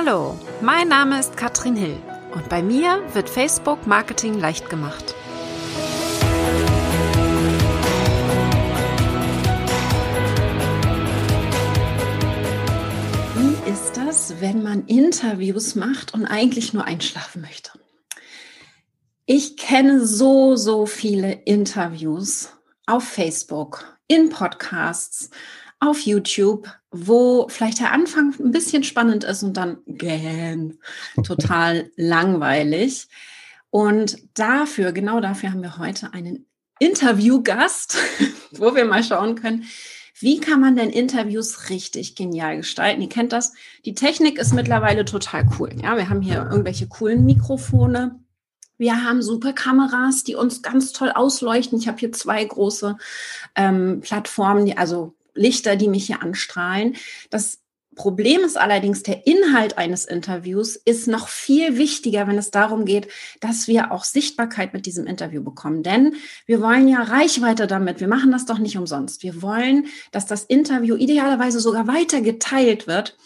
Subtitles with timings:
[0.00, 1.96] Hallo, mein Name ist Katrin Hill
[2.32, 5.12] und bei mir wird Facebook Marketing leicht gemacht.
[13.34, 17.72] Wie ist das, wenn man Interviews macht und eigentlich nur einschlafen möchte?
[19.26, 22.50] Ich kenne so, so viele Interviews
[22.86, 25.30] auf Facebook, in Podcasts,
[25.80, 30.78] auf YouTube, wo vielleicht der Anfang ein bisschen spannend ist und dann gähn,
[31.24, 33.08] total langweilig.
[33.70, 36.46] Und dafür, genau dafür haben wir heute einen
[36.78, 37.98] Interviewgast,
[38.52, 39.64] wo wir mal schauen können,
[40.20, 43.00] wie kann man denn Interviews richtig genial gestalten?
[43.00, 43.52] Ihr kennt das.
[43.84, 45.70] Die Technik ist mittlerweile total cool.
[45.80, 48.18] Ja, wir haben hier irgendwelche coolen Mikrofone.
[48.78, 51.78] Wir haben super Kameras, die uns ganz toll ausleuchten.
[51.78, 52.96] Ich habe hier zwei große
[53.54, 56.96] ähm, Plattformen, die, also Lichter, die mich hier anstrahlen.
[57.30, 57.60] Das
[57.98, 63.08] Problem ist allerdings, der Inhalt eines Interviews ist noch viel wichtiger, wenn es darum geht,
[63.40, 65.82] dass wir auch Sichtbarkeit mit diesem Interview bekommen.
[65.82, 66.14] Denn
[66.46, 67.98] wir wollen ja Reichweite damit.
[67.98, 69.24] Wir machen das doch nicht umsonst.
[69.24, 73.16] Wir wollen, dass das Interview idealerweise sogar weiter geteilt wird.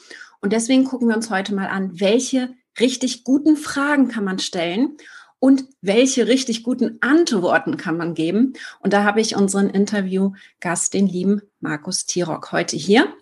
[0.41, 4.97] Und deswegen gucken wir uns heute mal an, welche richtig guten Fragen kann man stellen
[5.43, 8.53] und welche richtig guten Antworten kann man geben.
[8.79, 13.13] Und da habe ich unseren Interviewgast, den lieben Markus Tirock, heute hier.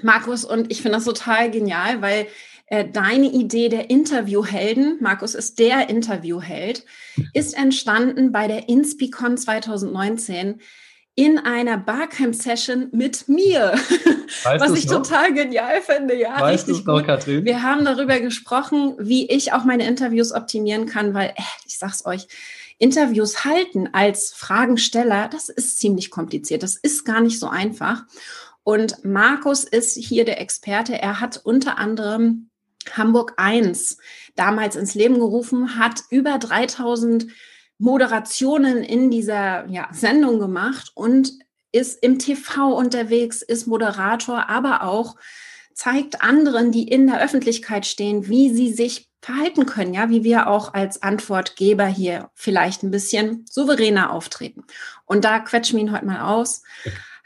[0.00, 2.28] Markus, und ich finde das total genial, weil
[2.66, 6.84] äh, deine Idee der Interviewhelden, Markus ist der Interviewheld,
[7.32, 10.60] ist entstanden bei der Inspicon 2019
[11.16, 13.72] in einer Barcamp-Session mit mir,
[14.44, 15.02] weißt was ich noch?
[15.02, 16.14] total genial finde.
[16.14, 17.06] Ja, weißt richtig noch, gut.
[17.06, 17.44] Katrin?
[17.44, 22.04] Wir haben darüber gesprochen, wie ich auch meine Interviews optimieren kann, weil äh, ich sag's
[22.04, 22.28] euch,
[22.78, 26.62] Interviews halten als Fragensteller, das ist ziemlich kompliziert.
[26.62, 28.04] Das ist gar nicht so einfach.
[28.62, 31.00] Und Markus ist hier der Experte.
[31.00, 32.50] Er hat unter anderem
[32.92, 33.96] Hamburg 1
[34.34, 37.26] damals ins Leben gerufen, hat über 3000
[37.78, 41.32] Moderationen in dieser ja, Sendung gemacht und
[41.72, 45.16] ist im TV unterwegs, ist Moderator, aber auch
[45.74, 50.46] zeigt anderen, die in der Öffentlichkeit stehen, wie sie sich verhalten können, ja, wie wir
[50.46, 54.64] auch als Antwortgeber hier vielleicht ein bisschen souveräner auftreten.
[55.04, 56.62] Und da quetschen wir ihn heute mal aus.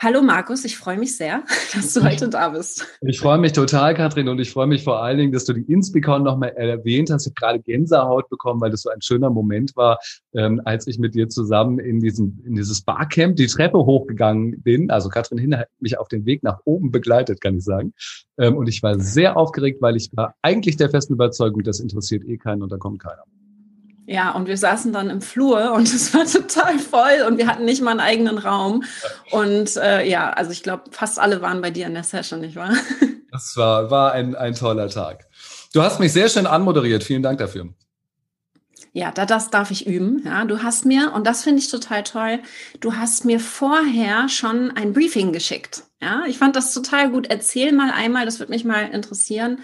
[0.02, 1.44] Hallo Markus, ich freue mich sehr,
[1.74, 2.86] dass du heute da bist.
[3.02, 5.70] Ich freue mich total, Katrin, und ich freue mich vor allen Dingen, dass du die
[5.70, 7.26] Inspicon nochmal erwähnt hast.
[7.26, 9.98] Ich habe gerade Gänsehaut bekommen, weil das so ein schöner Moment war,
[10.32, 14.90] ähm, als ich mit dir zusammen in, diesem, in dieses Barcamp die Treppe hochgegangen bin.
[14.90, 17.92] Also Katrin Hinner hat mich auf den Weg nach oben begleitet, kann ich sagen.
[18.38, 22.24] Ähm, und ich war sehr aufgeregt, weil ich war eigentlich der festen Überzeugung, das interessiert
[22.24, 23.24] eh keinen und da kommt keiner.
[24.10, 27.64] Ja, und wir saßen dann im Flur und es war total voll und wir hatten
[27.64, 28.82] nicht mal einen eigenen Raum.
[29.30, 32.56] Und äh, ja, also ich glaube, fast alle waren bei dir in der Session, nicht
[32.56, 32.74] wahr?
[33.32, 35.28] Das war, war ein, ein toller Tag.
[35.72, 37.04] Du hast mich sehr schön anmoderiert.
[37.04, 37.68] Vielen Dank dafür.
[38.92, 40.24] Ja, da, das darf ich üben.
[40.24, 42.40] Ja, du hast mir, und das finde ich total toll,
[42.80, 45.84] du hast mir vorher schon ein Briefing geschickt.
[46.02, 47.28] Ja, ich fand das total gut.
[47.28, 49.60] Erzähl mal einmal, das würde mich mal interessieren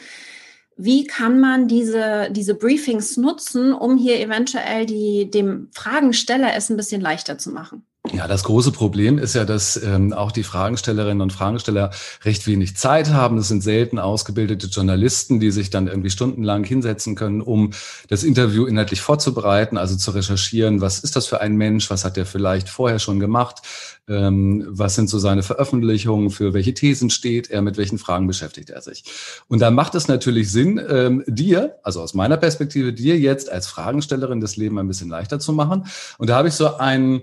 [0.76, 6.76] wie kann man diese, diese Briefings nutzen, um hier eventuell die, dem Fragensteller es ein
[6.76, 7.86] bisschen leichter zu machen?
[8.12, 11.90] Ja, das große Problem ist ja, dass ähm, auch die Fragestellerinnen und Fragesteller
[12.24, 13.38] recht wenig Zeit haben.
[13.38, 17.72] Es sind selten ausgebildete Journalisten, die sich dann irgendwie stundenlang hinsetzen können, um
[18.08, 22.16] das Interview inhaltlich vorzubereiten, also zu recherchieren, was ist das für ein Mensch, was hat
[22.16, 23.62] er vielleicht vorher schon gemacht,
[24.08, 28.70] ähm, was sind so seine Veröffentlichungen, für welche Thesen steht er, mit welchen Fragen beschäftigt
[28.70, 29.04] er sich.
[29.48, 33.66] Und da macht es natürlich Sinn, ähm, dir, also aus meiner Perspektive, dir jetzt als
[33.66, 35.86] Fragestellerin das Leben ein bisschen leichter zu machen.
[36.18, 37.22] Und da habe ich so einen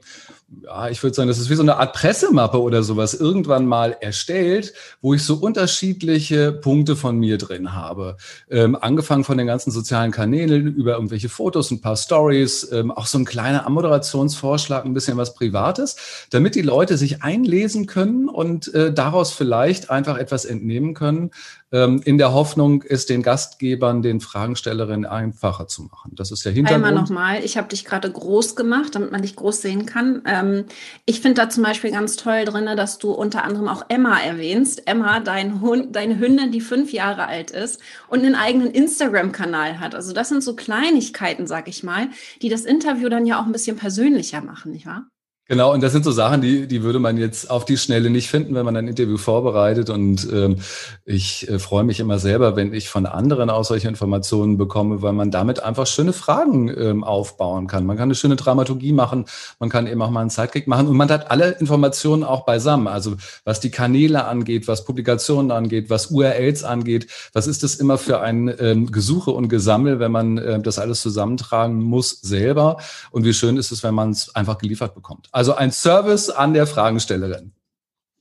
[0.64, 3.98] ja, ich würde sagen, das ist wie so eine Art Pressemappe oder sowas irgendwann mal
[4.00, 8.18] erstellt, wo ich so unterschiedliche Punkte von mir drin habe.
[8.50, 13.06] Ähm, angefangen von den ganzen sozialen Kanälen über irgendwelche Fotos, ein paar Stories, ähm, auch
[13.06, 18.74] so ein kleiner Moderationsvorschlag, ein bisschen was Privates, damit die Leute sich einlesen können und
[18.74, 21.32] äh, daraus vielleicht einfach etwas entnehmen können,
[21.74, 26.12] in der Hoffnung, es den Gastgebern, den Fragenstellerinnen einfacher zu machen.
[26.14, 26.86] Das ist der Hintergrund.
[26.86, 30.22] Einmal nochmal, ich habe dich gerade groß gemacht, damit man dich groß sehen kann.
[30.28, 30.66] Ähm,
[31.06, 34.88] ich finde da zum Beispiel ganz toll drin, dass du unter anderem auch Emma erwähnst.
[34.88, 39.96] Emma, dein Hund, deine Hündin, die fünf Jahre alt ist und einen eigenen Instagram-Kanal hat.
[39.96, 42.10] Also das sind so Kleinigkeiten, sag ich mal,
[42.44, 45.08] die das Interview dann ja auch ein bisschen persönlicher machen, nicht wahr?
[45.50, 48.30] Genau, und das sind so Sachen, die, die würde man jetzt auf die Schnelle nicht
[48.30, 49.90] finden, wenn man ein Interview vorbereitet.
[49.90, 50.60] Und ähm,
[51.04, 55.12] ich äh, freue mich immer selber, wenn ich von anderen auch solche Informationen bekomme, weil
[55.12, 57.86] man damit einfach schöne Fragen ähm, aufbauen kann.
[57.86, 59.26] Man kann eine schöne Dramaturgie machen,
[59.60, 62.88] man kann eben auch mal einen Sidekick machen und man hat alle Informationen auch beisammen.
[62.88, 67.98] Also was die Kanäle angeht, was Publikationen angeht, was URLs angeht, was ist das immer
[67.98, 72.78] für ein ähm, Gesuche und Gesammel, wenn man äh, das alles zusammentragen muss selber?
[73.12, 75.33] Und wie schön ist es, wenn man es einfach geliefert bekommt.
[75.34, 77.54] Also ein Service an der Fragestellerin.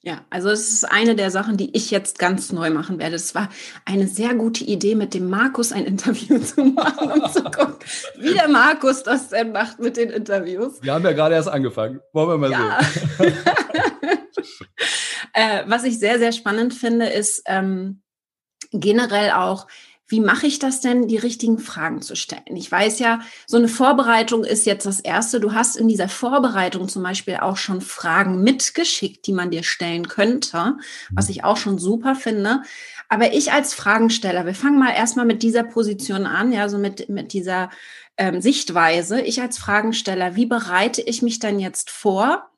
[0.01, 3.15] Ja, also es ist eine der Sachen, die ich jetzt ganz neu machen werde.
[3.15, 3.51] Es war
[3.85, 7.77] eine sehr gute Idee, mit dem Markus ein Interview zu machen, um zu gucken,
[8.19, 10.83] wie der Markus das denn macht mit den Interviews.
[10.83, 12.01] Wir haben ja gerade erst angefangen.
[12.13, 12.81] Wollen wir mal ja.
[13.19, 13.35] sehen.
[15.35, 18.03] äh, was ich sehr, sehr spannend finde, ist ähm,
[18.73, 19.69] generell auch,
[20.13, 22.55] wie mache ich das denn, die richtigen Fragen zu stellen?
[22.55, 25.41] Ich weiß ja, so eine Vorbereitung ist jetzt das Erste.
[25.41, 30.07] Du hast in dieser Vorbereitung zum Beispiel auch schon Fragen mitgeschickt, die man dir stellen
[30.07, 30.77] könnte,
[31.11, 32.63] was ich auch schon super finde.
[33.09, 37.09] Aber ich als Fragensteller, wir fangen mal erstmal mit dieser Position an, ja, so mit,
[37.09, 37.71] mit dieser
[38.19, 39.23] ähm, Sichtweise.
[39.23, 42.52] Ich als Fragensteller, wie bereite ich mich dann jetzt vor?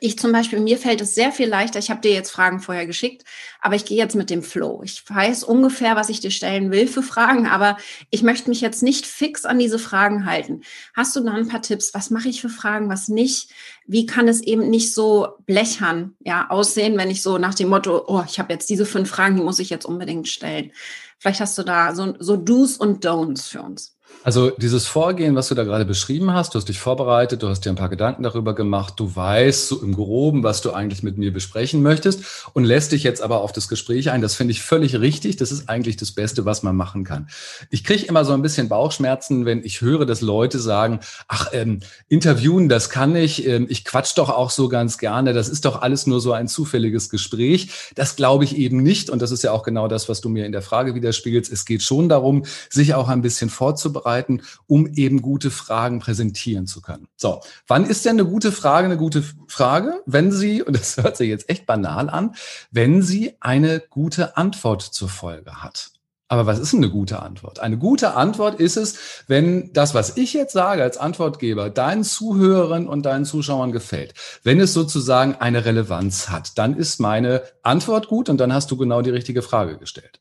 [0.00, 1.78] Ich zum Beispiel, mir fällt es sehr viel leichter.
[1.78, 3.24] Ich habe dir jetzt Fragen vorher geschickt,
[3.62, 4.82] aber ich gehe jetzt mit dem Flow.
[4.84, 7.78] Ich weiß ungefähr, was ich dir stellen will für Fragen, aber
[8.10, 10.60] ich möchte mich jetzt nicht fix an diese Fragen halten.
[10.94, 11.94] Hast du da ein paar Tipps?
[11.94, 13.50] Was mache ich für Fragen, was nicht?
[13.86, 18.04] Wie kann es eben nicht so blechern ja, aussehen, wenn ich so nach dem Motto,
[18.06, 20.72] oh, ich habe jetzt diese fünf Fragen, die muss ich jetzt unbedingt stellen.
[21.18, 23.95] Vielleicht hast du da so, so Do's und Don'ts für uns.
[24.26, 27.64] Also dieses Vorgehen, was du da gerade beschrieben hast, du hast dich vorbereitet, du hast
[27.64, 31.16] dir ein paar Gedanken darüber gemacht, du weißt so im Groben, was du eigentlich mit
[31.16, 34.22] mir besprechen möchtest und lässt dich jetzt aber auf das Gespräch ein.
[34.22, 35.36] Das finde ich völlig richtig.
[35.36, 37.28] Das ist eigentlich das Beste, was man machen kann.
[37.70, 40.98] Ich kriege immer so ein bisschen Bauchschmerzen, wenn ich höre, dass Leute sagen,
[41.28, 41.78] ach, ähm,
[42.08, 45.82] interviewen, das kann ich, ähm, ich quatsch doch auch so ganz gerne, das ist doch
[45.82, 47.92] alles nur so ein zufälliges Gespräch.
[47.94, 50.46] Das glaube ich eben nicht und das ist ja auch genau das, was du mir
[50.46, 51.52] in der Frage widerspiegelst.
[51.52, 56.66] Es geht schon darum, sich auch ein bisschen vorzubereiten vorbereiten, um eben gute Fragen präsentieren
[56.66, 57.08] zu können.
[57.16, 60.02] So, wann ist denn eine gute Frage eine gute Frage?
[60.06, 62.34] Wenn Sie, und das hört sich jetzt echt banal an,
[62.70, 65.90] wenn sie eine gute Antwort zur Folge hat.
[66.28, 67.60] Aber was ist eine gute Antwort?
[67.60, 72.88] Eine gute Antwort ist es, wenn das, was ich jetzt sage als Antwortgeber, deinen Zuhörern
[72.88, 74.14] und deinen Zuschauern gefällt.
[74.42, 78.76] Wenn es sozusagen eine Relevanz hat, dann ist meine Antwort gut und dann hast du
[78.76, 80.18] genau die richtige Frage gestellt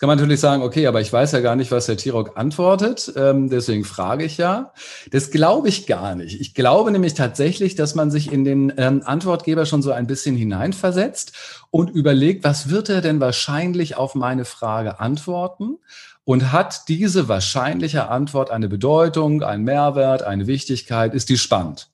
[0.00, 3.12] kann man natürlich sagen, okay, aber ich weiß ja gar nicht, was der Tirok antwortet,
[3.16, 4.72] ähm, deswegen frage ich ja.
[5.10, 6.40] Das glaube ich gar nicht.
[6.40, 10.36] Ich glaube nämlich tatsächlich, dass man sich in den ähm, Antwortgeber schon so ein bisschen
[10.36, 11.32] hineinversetzt
[11.70, 15.76] und überlegt, was wird er denn wahrscheinlich auf meine Frage antworten?
[16.24, 21.12] Und hat diese wahrscheinliche Antwort eine Bedeutung, einen Mehrwert, eine Wichtigkeit?
[21.12, 21.90] Ist die spannend?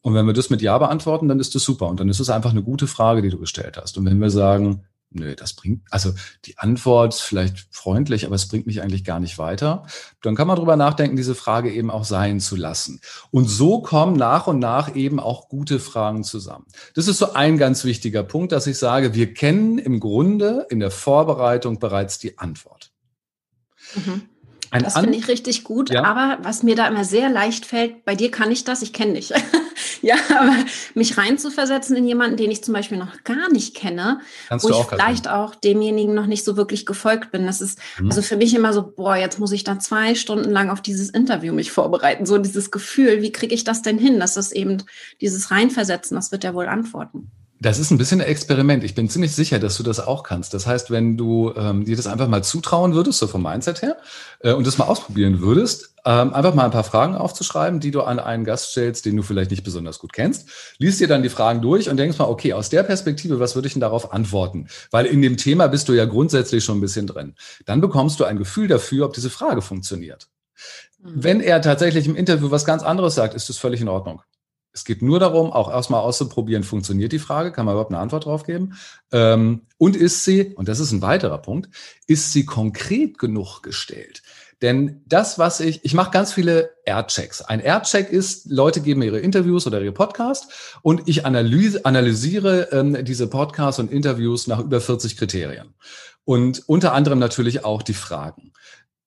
[0.00, 1.86] Und wenn wir das mit Ja beantworten, dann ist das super.
[1.86, 3.96] Und dann ist es einfach eine gute Frage, die du gestellt hast.
[3.98, 6.12] Und wenn wir sagen, nö, das bringt, also
[6.44, 9.86] die Antwort vielleicht freundlich, aber es bringt mich eigentlich gar nicht weiter.
[10.22, 13.00] Dann kann man drüber nachdenken, diese Frage eben auch sein zu lassen.
[13.30, 16.66] Und so kommen nach und nach eben auch gute Fragen zusammen.
[16.94, 20.80] Das ist so ein ganz wichtiger Punkt, dass ich sage, wir kennen im Grunde in
[20.80, 22.92] der Vorbereitung bereits die Antwort.
[23.94, 24.22] Mhm.
[24.70, 26.04] Ein das finde ich richtig gut, ja?
[26.04, 29.14] aber was mir da immer sehr leicht fällt, bei dir kann ich das, ich kenne
[29.14, 29.32] dich.
[30.02, 30.56] ja, aber
[30.94, 34.74] mich reinzuversetzen in jemanden, den ich zum Beispiel noch gar nicht kenne, Kannst wo ich
[34.74, 35.36] auch vielleicht können.
[35.36, 37.46] auch demjenigen noch nicht so wirklich gefolgt bin.
[37.46, 38.06] Das ist mhm.
[38.10, 41.10] also für mich immer so, boah, jetzt muss ich da zwei Stunden lang auf dieses
[41.10, 42.26] Interview mich vorbereiten.
[42.26, 44.20] So dieses Gefühl, wie kriege ich das denn hin?
[44.20, 44.82] Das ist eben
[45.20, 47.30] dieses Reinversetzen, das wird er wohl antworten.
[47.60, 48.84] Das ist ein bisschen ein Experiment.
[48.84, 50.54] Ich bin ziemlich sicher, dass du das auch kannst.
[50.54, 53.96] Das heißt, wenn du ähm, dir das einfach mal zutrauen würdest, so vom Mindset her,
[54.40, 58.02] äh, und das mal ausprobieren würdest, ähm, einfach mal ein paar Fragen aufzuschreiben, die du
[58.02, 61.28] an einen Gast stellst, den du vielleicht nicht besonders gut kennst, liest dir dann die
[61.28, 64.68] Fragen durch und denkst mal, okay, aus der Perspektive, was würde ich denn darauf antworten?
[64.92, 67.34] Weil in dem Thema bist du ja grundsätzlich schon ein bisschen drin.
[67.66, 70.28] Dann bekommst du ein Gefühl dafür, ob diese Frage funktioniert.
[71.00, 71.24] Mhm.
[71.24, 74.22] Wenn er tatsächlich im Interview was ganz anderes sagt, ist das völlig in Ordnung.
[74.72, 78.26] Es geht nur darum, auch erstmal auszuprobieren, funktioniert die Frage, kann man überhaupt eine Antwort
[78.26, 78.74] drauf geben?
[79.12, 81.68] Ähm, und ist sie, und das ist ein weiterer Punkt,
[82.06, 84.22] ist sie konkret genug gestellt?
[84.60, 87.42] Denn das, was ich, ich mache ganz viele R-Checks.
[87.42, 93.04] Ein R-Check ist, Leute geben ihre Interviews oder ihre Podcasts und ich analyse, analysiere ähm,
[93.04, 95.74] diese Podcasts und Interviews nach über 40 Kriterien.
[96.24, 98.52] Und unter anderem natürlich auch die Fragen.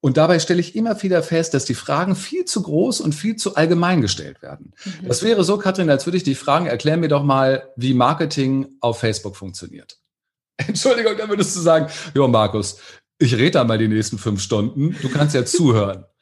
[0.01, 3.35] Und dabei stelle ich immer wieder fest, dass die Fragen viel zu groß und viel
[3.35, 4.73] zu allgemein gestellt werden.
[4.83, 5.07] Mhm.
[5.07, 8.67] Das wäre so, Katrin, als würde ich dich fragen, erklär mir doch mal, wie Marketing
[8.81, 9.99] auf Facebook funktioniert.
[10.57, 12.77] Entschuldigung, dann würdest du sagen, ja, Markus,
[13.19, 16.05] ich rede da mal die nächsten fünf Stunden, du kannst ja zuhören.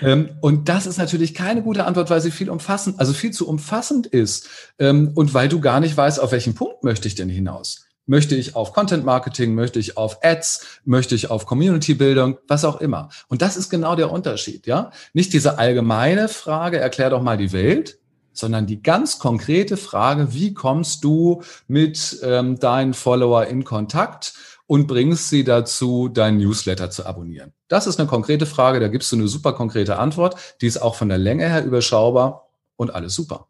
[0.00, 3.48] Ähm, und das ist natürlich keine gute Antwort, weil sie viel umfassend, also viel zu
[3.48, 4.48] umfassend ist
[4.78, 7.86] ähm, und weil du gar nicht weißt, auf welchen Punkt möchte ich denn hinaus.
[8.06, 12.64] Möchte ich auf Content Marketing, möchte ich auf Ads, möchte ich auf Community Bildung, was
[12.64, 13.10] auch immer.
[13.28, 14.90] Und das ist genau der Unterschied, ja?
[15.12, 17.98] Nicht diese allgemeine Frage, erklär doch mal die Welt,
[18.32, 24.34] sondern die ganz konkrete Frage, wie kommst du mit ähm, deinen Follower in Kontakt
[24.66, 27.52] und bringst sie dazu, deinen Newsletter zu abonnieren?
[27.68, 30.94] Das ist eine konkrete Frage, da gibst du eine super konkrete Antwort, die ist auch
[30.94, 33.48] von der Länge her überschaubar und alles super.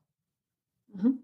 [0.93, 1.22] Mhm.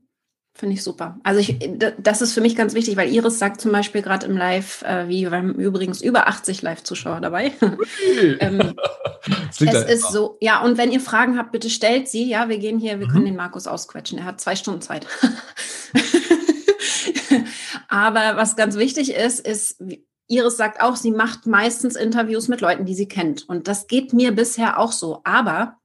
[0.59, 1.17] Finde ich super.
[1.23, 1.57] Also ich,
[1.99, 5.07] das ist für mich ganz wichtig, weil Iris sagt zum Beispiel gerade im Live, äh,
[5.07, 7.53] wie wir haben übrigens über 80 Live-Zuschauer dabei.
[8.41, 8.75] ähm,
[9.51, 12.29] es ist so, ja, und wenn ihr Fragen habt, bitte stellt sie.
[12.29, 13.13] Ja, wir gehen hier, wir mhm.
[13.13, 14.19] können den Markus ausquetschen.
[14.19, 15.07] Er hat zwei Stunden Zeit.
[17.89, 19.81] Aber was ganz wichtig ist, ist,
[20.27, 23.49] Iris sagt auch, sie macht meistens Interviews mit Leuten, die sie kennt.
[23.49, 25.21] Und das geht mir bisher auch so.
[25.23, 25.77] Aber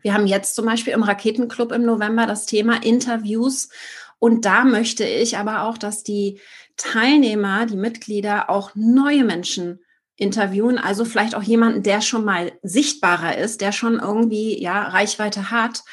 [0.00, 3.68] wir haben jetzt zum Beispiel im Raketenclub im November das Thema Interviews
[4.18, 6.40] und da möchte ich aber auch, dass die
[6.76, 9.80] Teilnehmer, die Mitglieder auch neue Menschen
[10.16, 15.50] interviewen, also vielleicht auch jemanden, der schon mal sichtbarer ist, der schon irgendwie ja Reichweite
[15.50, 15.84] hat,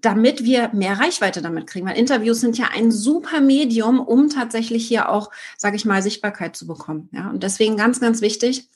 [0.00, 1.86] damit wir mehr Reichweite damit kriegen.
[1.86, 6.56] Weil Interviews sind ja ein super Medium, um tatsächlich hier auch, sage ich mal, Sichtbarkeit
[6.56, 7.08] zu bekommen.
[7.12, 8.68] Ja, und deswegen ganz, ganz wichtig,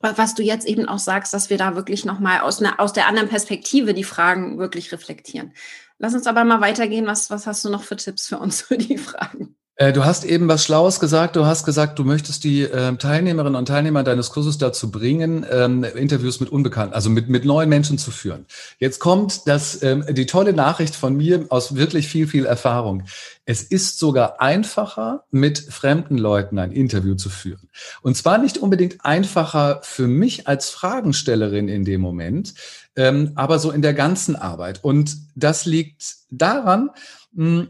[0.00, 3.06] was du jetzt eben auch sagst, dass wir da wirklich nochmal aus, ne, aus der
[3.06, 5.54] anderen Perspektive die Fragen wirklich reflektieren.
[5.98, 7.06] Lass uns aber mal weitergehen.
[7.06, 9.56] Was, was hast du noch für Tipps für uns für die Fragen?
[9.78, 11.36] Äh, du hast eben was Schlaues gesagt.
[11.36, 15.84] Du hast gesagt, du möchtest die äh, Teilnehmerinnen und Teilnehmer deines Kurses dazu bringen, ähm,
[15.84, 18.46] Interviews mit Unbekannten, also mit, mit neuen Menschen zu führen.
[18.78, 23.04] Jetzt kommt das, ähm, die tolle Nachricht von mir aus wirklich viel, viel Erfahrung.
[23.44, 27.68] Es ist sogar einfacher, mit fremden Leuten ein Interview zu führen.
[28.00, 32.54] Und zwar nicht unbedingt einfacher für mich als Fragenstellerin in dem Moment,
[32.96, 34.82] ähm, aber so in der ganzen Arbeit.
[34.82, 36.90] Und das liegt daran,
[37.32, 37.68] mh,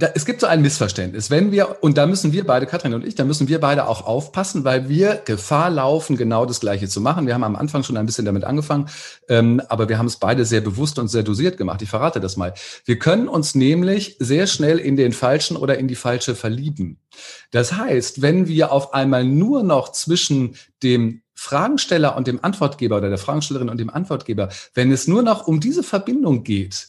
[0.00, 1.30] da, es gibt so ein Missverständnis.
[1.30, 4.06] Wenn wir, und da müssen wir beide, Katrin und ich, da müssen wir beide auch
[4.06, 7.26] aufpassen, weil wir Gefahr laufen, genau das Gleiche zu machen.
[7.26, 8.88] Wir haben am Anfang schon ein bisschen damit angefangen,
[9.28, 11.82] ähm, aber wir haben es beide sehr bewusst und sehr dosiert gemacht.
[11.82, 12.54] Ich verrate das mal.
[12.86, 16.98] Wir können uns nämlich sehr schnell in den Falschen oder in die Falsche verlieben.
[17.50, 23.08] Das heißt, wenn wir auf einmal nur noch zwischen dem Fragensteller und dem Antwortgeber oder
[23.08, 26.88] der Fragestellerin und dem Antwortgeber, wenn es nur noch um diese Verbindung geht,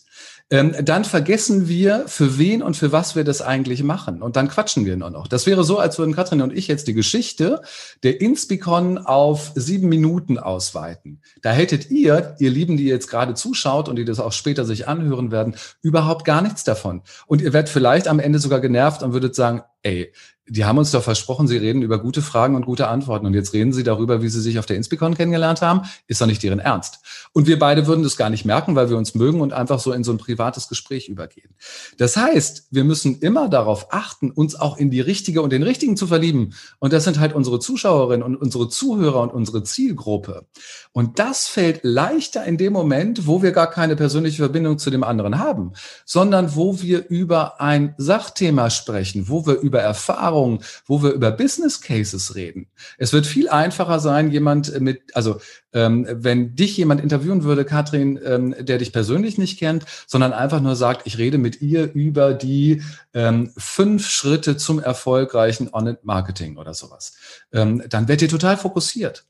[0.50, 4.22] ähm, dann vergessen wir, für wen und für was wir das eigentlich machen.
[4.22, 5.30] Und dann quatschen wir nur noch.
[5.30, 7.62] Das wäre so, als würden Katrin und ich jetzt die Geschichte
[8.04, 11.22] der Inspicon auf sieben Minuten ausweiten.
[11.42, 14.86] Da hättet ihr, ihr Lieben, die jetzt gerade zuschaut und die das auch später sich
[14.86, 17.04] anhören werden, überhaupt gar nichts davon.
[17.26, 20.12] Und ihr werdet vielleicht am Ende sogar genervt und würdet sagen, ey,
[20.52, 23.26] die haben uns doch versprochen, sie reden über gute Fragen und gute Antworten.
[23.26, 25.84] Und jetzt reden sie darüber, wie sie sich auf der Inspicon kennengelernt haben.
[26.08, 27.00] Ist doch nicht deren Ernst.
[27.32, 29.94] Und wir beide würden das gar nicht merken, weil wir uns mögen und einfach so
[29.94, 31.56] in so ein privates Gespräch übergehen.
[31.98, 35.96] Das heißt, wir müssen immer darauf achten, uns auch in die richtige und den richtigen
[35.96, 36.54] zu verlieben.
[36.80, 40.48] Und das sind halt unsere Zuschauerinnen und unsere Zuhörer und unsere Zielgruppe.
[40.92, 45.06] Und das fällt leichter in dem Moment, wo wir gar keine persönliche Verbindung zu dem
[45.06, 45.72] anderen haben,
[46.04, 50.41] sondern wo wir über ein Sachthema sprechen, wo wir über Erfahrungen,
[50.86, 52.68] wo wir über Business Cases reden.
[52.98, 55.40] Es wird viel einfacher sein, jemand mit, also
[55.74, 60.62] ähm, wenn dich jemand interviewen würde, Katrin, ähm, der dich persönlich nicht kennt, sondern einfach
[60.62, 62.82] nur sagt, ich rede mit ihr über die
[63.14, 67.14] ähm, fünf Schritte zum erfolgreichen On-Marketing oder sowas,
[67.54, 69.26] ähm, dann werdet ihr total fokussiert.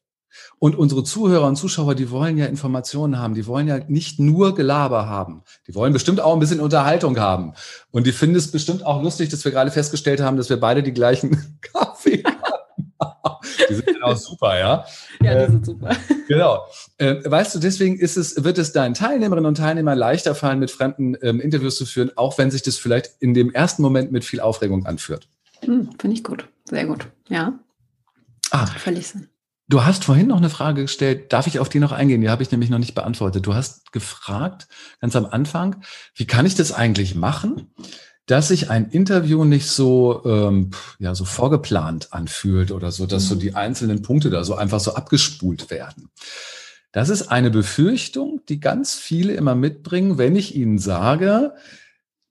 [0.60, 4.56] Und unsere Zuhörer und Zuschauer, die wollen ja Informationen haben, die wollen ja nicht nur
[4.56, 5.44] Gelaber haben.
[5.68, 7.54] Die wollen bestimmt auch ein bisschen Unterhaltung haben.
[7.92, 10.84] Und die finden es bestimmt auch lustig, dass wir gerade festgestellt haben, dass wir beide
[10.84, 12.42] die gleichen Kaffee haben.
[13.70, 14.86] Die sind genau super, ja?
[15.22, 15.96] Ja, die sind super.
[16.28, 16.66] Genau.
[16.98, 20.72] Äh, weißt du, deswegen ist es, wird es deinen Teilnehmerinnen und Teilnehmern leichter fallen, mit
[20.72, 24.26] fremden ähm, Interviews zu führen, auch wenn sich das vielleicht in dem ersten Moment mit
[24.26, 25.28] viel Aufregung anführt.
[25.62, 26.48] Hm, Finde ich gut.
[26.66, 27.08] Sehr gut.
[27.30, 27.60] Ja.
[28.52, 29.28] Ah, völlig Sinn.
[29.72, 32.20] Du hast vorhin noch eine Frage gestellt, darf ich auf die noch eingehen?
[32.20, 33.48] Die habe ich nämlich noch nicht beantwortet.
[33.48, 34.68] Du hast gefragt,
[35.00, 35.78] ganz am Anfang,
[36.14, 37.74] wie kann ich das eigentlich machen,
[38.26, 43.36] dass sich ein Interview nicht so, ähm, ja, so vorgeplant anfühlt oder so, dass so
[43.36, 46.10] die einzelnen Punkte da so einfach so abgespult werden.
[46.92, 51.54] Das ist eine Befürchtung, die ganz viele immer mitbringen, wenn ich ihnen sage,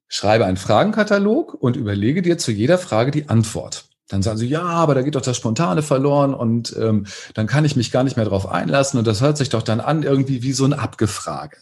[0.09, 3.90] schreibe einen Fragenkatalog und überlege dir zu jeder Frage die Antwort.
[4.11, 7.65] Dann sagen sie, ja, aber da geht doch das Spontane verloren und ähm, dann kann
[7.65, 10.43] ich mich gar nicht mehr drauf einlassen und das hört sich doch dann an irgendwie
[10.43, 11.57] wie so ein Abgefrage.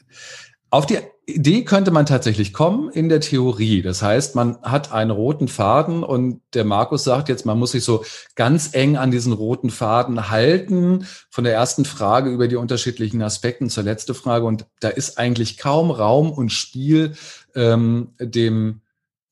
[0.71, 3.83] Auf die Idee könnte man tatsächlich kommen in der Theorie.
[3.83, 7.85] Das heißt, man hat einen roten Faden und der Markus sagt jetzt, man muss sich
[7.85, 13.23] so ganz eng an diesen roten Faden halten, von der ersten Frage über die unterschiedlichen
[13.23, 14.47] Aspekten zur letzten Frage.
[14.47, 17.13] Und da ist eigentlich kaum Raum und Spiel,
[17.55, 18.81] ähm, dem,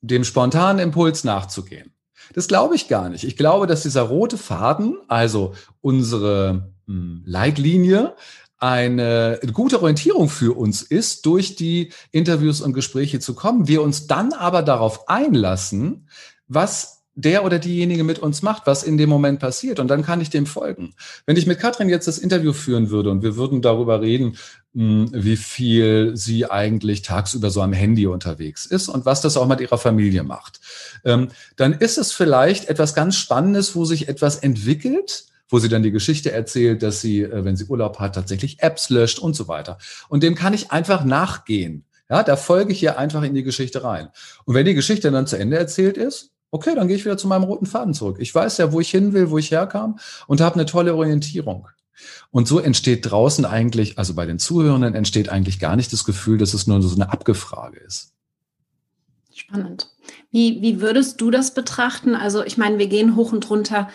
[0.00, 1.95] dem spontanen Impuls nachzugehen.
[2.34, 3.24] Das glaube ich gar nicht.
[3.24, 8.14] Ich glaube, dass dieser rote Faden, also unsere hm, Leitlinie,
[8.58, 13.68] eine gute Orientierung für uns ist, durch die Interviews und Gespräche zu kommen.
[13.68, 16.08] Wir uns dann aber darauf einlassen,
[16.48, 19.80] was der oder diejenige mit uns macht, was in dem Moment passiert.
[19.80, 20.94] Und dann kann ich dem folgen.
[21.24, 24.36] Wenn ich mit Katrin jetzt das Interview führen würde und wir würden darüber reden,
[24.74, 29.48] hm, wie viel sie eigentlich tagsüber so am Handy unterwegs ist und was das auch
[29.48, 30.60] mit ihrer Familie macht,
[31.04, 35.82] ähm, dann ist es vielleicht etwas ganz Spannendes, wo sich etwas entwickelt, wo sie dann
[35.82, 39.48] die Geschichte erzählt, dass sie, äh, wenn sie Urlaub hat, tatsächlich Apps löscht und so
[39.48, 39.78] weiter.
[40.10, 41.84] Und dem kann ich einfach nachgehen.
[42.10, 44.08] Ja, da folge ich hier einfach in die Geschichte rein.
[44.44, 47.28] Und wenn die Geschichte dann zu Ende erzählt ist, okay, dann gehe ich wieder zu
[47.28, 48.16] meinem roten Faden zurück.
[48.18, 51.68] Ich weiß ja, wo ich hin will, wo ich herkam und habe eine tolle Orientierung.
[52.30, 56.38] Und so entsteht draußen eigentlich, also bei den Zuhörenden entsteht eigentlich gar nicht das Gefühl,
[56.38, 58.12] dass es nur so eine Abgefrage ist.
[59.34, 59.90] Spannend.
[60.30, 62.14] Wie, wie würdest du das betrachten?
[62.14, 63.88] Also ich meine, wir gehen hoch und runter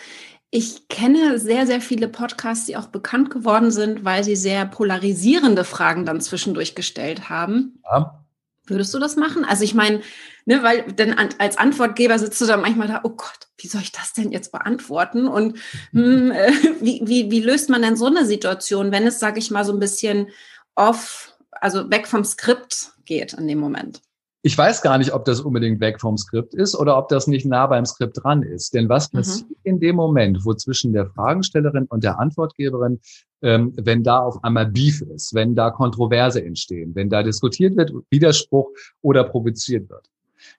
[0.54, 5.64] ich kenne sehr, sehr viele Podcasts, die auch bekannt geworden sind, weil sie sehr polarisierende
[5.64, 7.80] Fragen dann zwischendurch gestellt haben.
[7.90, 8.21] Ja.
[8.66, 9.44] Würdest du das machen?
[9.44, 10.02] Also ich meine,
[10.44, 13.92] ne, weil denn als Antwortgeber sitzt du da manchmal da, oh Gott, wie soll ich
[13.92, 15.26] das denn jetzt beantworten?
[15.26, 15.58] Und
[15.90, 19.50] hm, äh, wie, wie, wie löst man denn so eine Situation, wenn es, sage ich
[19.50, 20.28] mal, so ein bisschen
[20.76, 24.00] off, also weg vom Skript geht in dem Moment?
[24.44, 27.46] Ich weiß gar nicht, ob das unbedingt weg vom Skript ist oder ob das nicht
[27.46, 28.74] nah beim Skript dran ist.
[28.74, 29.18] Denn was mhm.
[29.18, 29.56] passiert mhm.
[29.62, 33.00] in dem Moment, wo zwischen der Fragestellerin und der Antwortgeberin,
[33.42, 37.92] ähm, wenn da auf einmal Beef ist, wenn da Kontroverse entstehen, wenn da diskutiert wird,
[38.10, 38.70] Widerspruch
[39.00, 40.08] oder provoziert wird?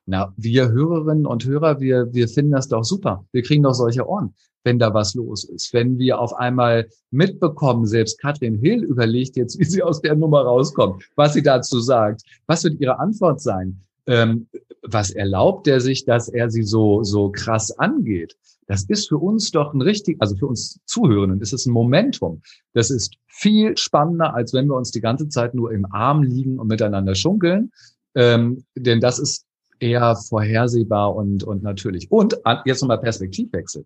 [0.05, 3.25] Na, wir Hörerinnen und Hörer, wir, wir finden das doch super.
[3.33, 4.33] Wir kriegen doch solche Ohren
[4.63, 5.73] wenn da was los ist.
[5.73, 10.41] Wenn wir auf einmal mitbekommen, selbst Katrin Hill überlegt jetzt, wie sie aus der Nummer
[10.41, 12.23] rauskommt, was sie dazu sagt.
[12.47, 13.81] Was wird ihre Antwort sein?
[14.05, 14.47] Ähm,
[14.81, 18.35] was erlaubt er sich, dass er sie so, so krass angeht?
[18.67, 22.41] Das ist für uns doch ein richtig, also für uns Zuhörenden ist es ein Momentum.
[22.73, 26.59] Das ist viel spannender, als wenn wir uns die ganze Zeit nur im Arm liegen
[26.59, 27.71] und miteinander schunkeln.
[28.15, 29.45] Ähm, denn das ist
[29.79, 32.09] eher vorhersehbar und, und natürlich.
[32.11, 33.85] Und jetzt nochmal Perspektivwechsel.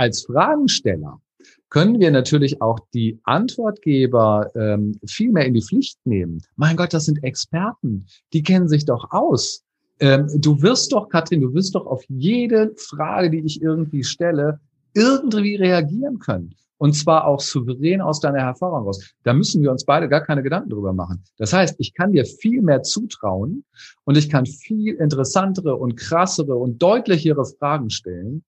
[0.00, 1.20] Als Fragensteller
[1.68, 6.40] können wir natürlich auch die Antwortgeber ähm, viel mehr in die Pflicht nehmen.
[6.56, 9.62] Mein Gott, das sind Experten, die kennen sich doch aus.
[9.98, 14.58] Ähm, du wirst doch, Katrin, du wirst doch auf jede Frage, die ich irgendwie stelle,
[14.94, 16.54] irgendwie reagieren können.
[16.78, 19.12] Und zwar auch souverän aus deiner Erfahrung raus.
[19.24, 21.22] Da müssen wir uns beide gar keine Gedanken drüber machen.
[21.36, 23.66] Das heißt, ich kann dir viel mehr zutrauen
[24.04, 28.44] und ich kann viel interessantere und krassere und deutlichere Fragen stellen,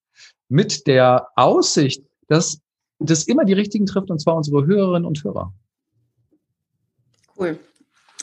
[0.49, 2.61] mit der Aussicht, dass
[2.99, 5.53] das immer die richtigen trifft, und zwar unsere Hörerinnen und Hörer.
[7.39, 7.59] Cool.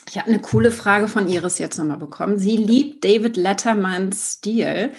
[0.08, 2.38] Ich habe eine coole Frage von Iris jetzt nochmal bekommen.
[2.38, 4.92] Sie liebt David Lettermans Stil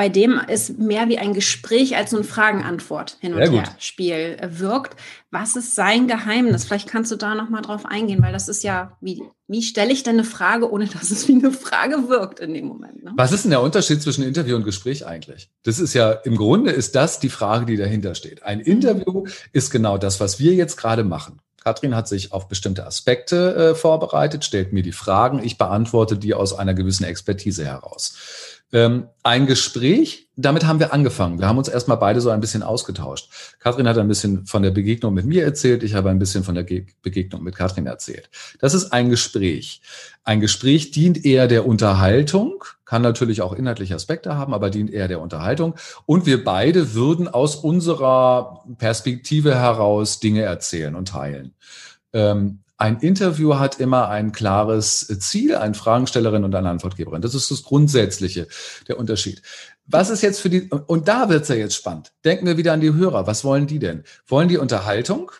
[0.00, 4.38] bei dem es mehr wie ein Gespräch als so ein Fragen-Antwort hin und her Spiel
[4.40, 4.96] äh, wirkt.
[5.30, 6.64] Was ist sein Geheimnis?
[6.64, 9.92] Vielleicht kannst du da noch mal drauf eingehen, weil das ist ja, wie, wie stelle
[9.92, 13.04] ich denn eine Frage, ohne dass es wie eine Frage wirkt in dem Moment?
[13.04, 13.12] Ne?
[13.14, 15.50] Was ist denn der Unterschied zwischen Interview und Gespräch eigentlich?
[15.64, 18.42] Das ist ja, im Grunde ist das die Frage, die dahinter steht.
[18.42, 21.42] Ein Interview ist genau das, was wir jetzt gerade machen.
[21.62, 26.32] Katrin hat sich auf bestimmte Aspekte äh, vorbereitet, stellt mir die Fragen, ich beantworte die
[26.32, 28.14] aus einer gewissen Expertise heraus.
[28.72, 31.40] Ähm, ein Gespräch, damit haben wir angefangen.
[31.40, 33.28] Wir haben uns erstmal beide so ein bisschen ausgetauscht.
[33.58, 36.54] Katrin hat ein bisschen von der Begegnung mit mir erzählt, ich habe ein bisschen von
[36.54, 38.30] der Ge Begegnung mit Katrin erzählt.
[38.60, 39.80] Das ist ein Gespräch.
[40.22, 45.08] Ein Gespräch dient eher der Unterhaltung, kann natürlich auch inhaltliche Aspekte haben, aber dient eher
[45.08, 45.74] der Unterhaltung.
[46.06, 51.54] Und wir beide würden aus unserer Perspektive heraus Dinge erzählen und teilen.
[52.12, 57.20] Ähm, ein Interview hat immer ein klares Ziel, ein Fragenstellerin und eine Antwortgeberin.
[57.20, 58.48] Das ist das Grundsätzliche,
[58.88, 59.42] der Unterschied.
[59.86, 62.12] Was ist jetzt für die, und da wird's ja jetzt spannend.
[62.24, 63.26] Denken wir wieder an die Hörer.
[63.26, 64.04] Was wollen die denn?
[64.26, 65.30] Wollen die Unterhaltung?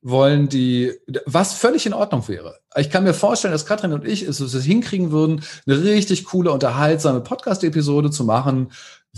[0.00, 0.92] Wollen die,
[1.24, 2.60] was völlig in Ordnung wäre.
[2.76, 6.52] Ich kann mir vorstellen, dass Katrin und ich es, es hinkriegen würden, eine richtig coole,
[6.52, 8.70] unterhaltsame Podcast-Episode zu machen,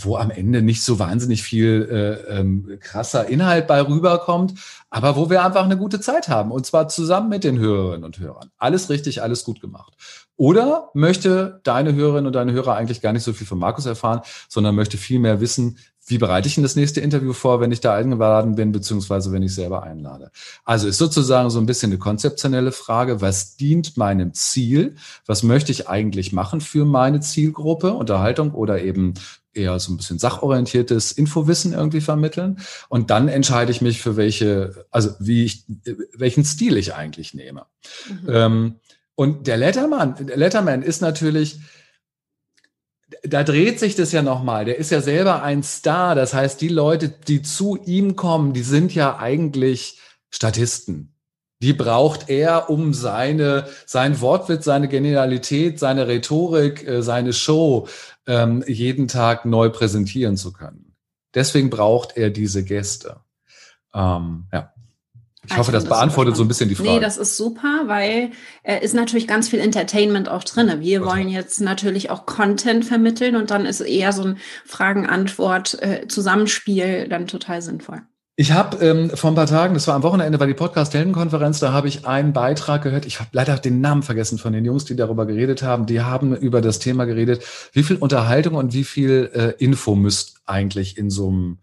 [0.04, 4.54] wo am Ende nicht so wahnsinnig viel äh, ähm, krasser Inhalt bei rüberkommt,
[4.90, 8.18] aber wo wir einfach eine gute Zeit haben und zwar zusammen mit den Hörerinnen und
[8.18, 8.50] Hörern.
[8.58, 9.94] Alles richtig, alles gut gemacht.
[10.36, 14.20] Oder möchte deine Hörerin und deine Hörer eigentlich gar nicht so viel von Markus erfahren,
[14.48, 17.80] sondern möchte viel mehr wissen, wie bereite ich denn das nächste Interview vor, wenn ich
[17.80, 20.30] da eingeladen bin, beziehungsweise wenn ich selber einlade?
[20.64, 24.96] Also ist sozusagen so ein bisschen eine konzeptionelle Frage, was dient meinem Ziel?
[25.26, 27.92] Was möchte ich eigentlich machen für meine Zielgruppe?
[27.92, 29.14] Unterhaltung oder eben
[29.52, 32.58] eher so ein bisschen sachorientiertes Infowissen irgendwie vermitteln.
[32.88, 35.64] Und dann entscheide ich mich für welche, also wie ich,
[36.14, 37.66] welchen Stil ich eigentlich nehme.
[38.08, 38.28] Mhm.
[38.28, 38.74] Ähm,
[39.14, 41.58] und der Letterman, der Letterman ist natürlich,
[43.22, 44.64] da dreht sich das ja nochmal.
[44.64, 46.14] Der ist ja selber ein Star.
[46.14, 51.14] Das heißt, die Leute, die zu ihm kommen, die sind ja eigentlich Statisten.
[51.60, 57.88] Die braucht er, um seine, sein Wortwitz, seine Genialität, seine Rhetorik, äh, seine Show
[58.26, 60.94] ähm, jeden Tag neu präsentieren zu können.
[61.34, 63.20] Deswegen braucht er diese Gäste.
[63.92, 64.72] Ähm, ja.
[65.50, 66.90] Ich hoffe, das beantwortet so ein bisschen die Frage.
[66.90, 68.32] Nee, das ist super, weil
[68.62, 70.70] äh, ist natürlich ganz viel Entertainment auch drin.
[70.80, 71.10] Wir okay.
[71.10, 77.26] wollen jetzt natürlich auch Content vermitteln und dann ist eher so ein Fragen-Antwort-Zusammenspiel äh, dann
[77.26, 78.02] total sinnvoll.
[78.40, 81.72] Ich habe ähm, vor ein paar Tagen, das war am Wochenende, war die Podcast-Heldenkonferenz, da
[81.72, 83.04] habe ich einen Beitrag gehört.
[83.04, 85.86] Ich habe leider den Namen vergessen von den Jungs, die darüber geredet haben.
[85.86, 90.36] Die haben über das Thema geredet, wie viel Unterhaltung und wie viel äh, Info müsst
[90.46, 91.58] eigentlich in so einem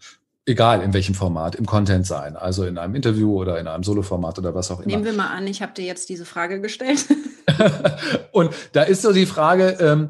[0.45, 4.38] egal in welchem Format, im Content sein, also in einem Interview oder in einem Solo-Format
[4.38, 4.88] oder was auch immer.
[4.88, 7.05] Nehmen wir mal an, ich habe dir jetzt diese Frage gestellt.
[8.31, 10.10] und da ist so die Frage, ähm,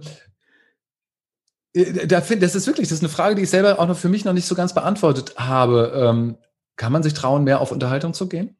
[1.74, 3.98] äh, da find, das ist wirklich, das ist eine Frage, die ich selber auch noch
[3.98, 5.94] für mich noch nicht so ganz beantwortet habe.
[5.96, 6.38] Ähm,
[6.76, 8.58] kann man sich trauen, mehr auf Unterhaltung zu gehen?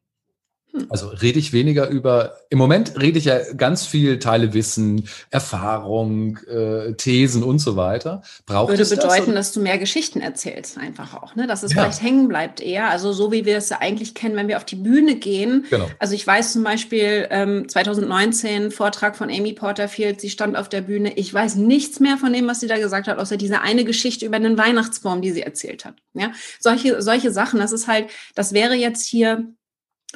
[0.76, 0.86] Hm.
[0.90, 6.38] Also rede ich weniger über, im Moment rede ich ja ganz viel Teile Wissen, Erfahrung,
[6.46, 8.22] äh, Thesen und so weiter.
[8.44, 11.46] Braucht Würde bedeuten, das, dass du mehr Geschichten erzählst, einfach auch, ne?
[11.46, 11.82] Dass es ja.
[11.82, 12.90] vielleicht hängen bleibt eher.
[12.90, 15.66] Also so wie wir es ja eigentlich kennen, wenn wir auf die Bühne gehen.
[15.70, 15.88] Genau.
[15.98, 20.82] Also ich weiß zum Beispiel ähm, 2019 Vortrag von Amy Porterfield, sie stand auf der
[20.82, 21.14] Bühne.
[21.14, 24.26] Ich weiß nichts mehr von dem, was sie da gesagt hat, außer diese eine Geschichte
[24.26, 25.94] über einen Weihnachtsbaum, die sie erzählt hat.
[26.14, 29.52] Ja, solche, solche Sachen, das ist halt, das wäre jetzt hier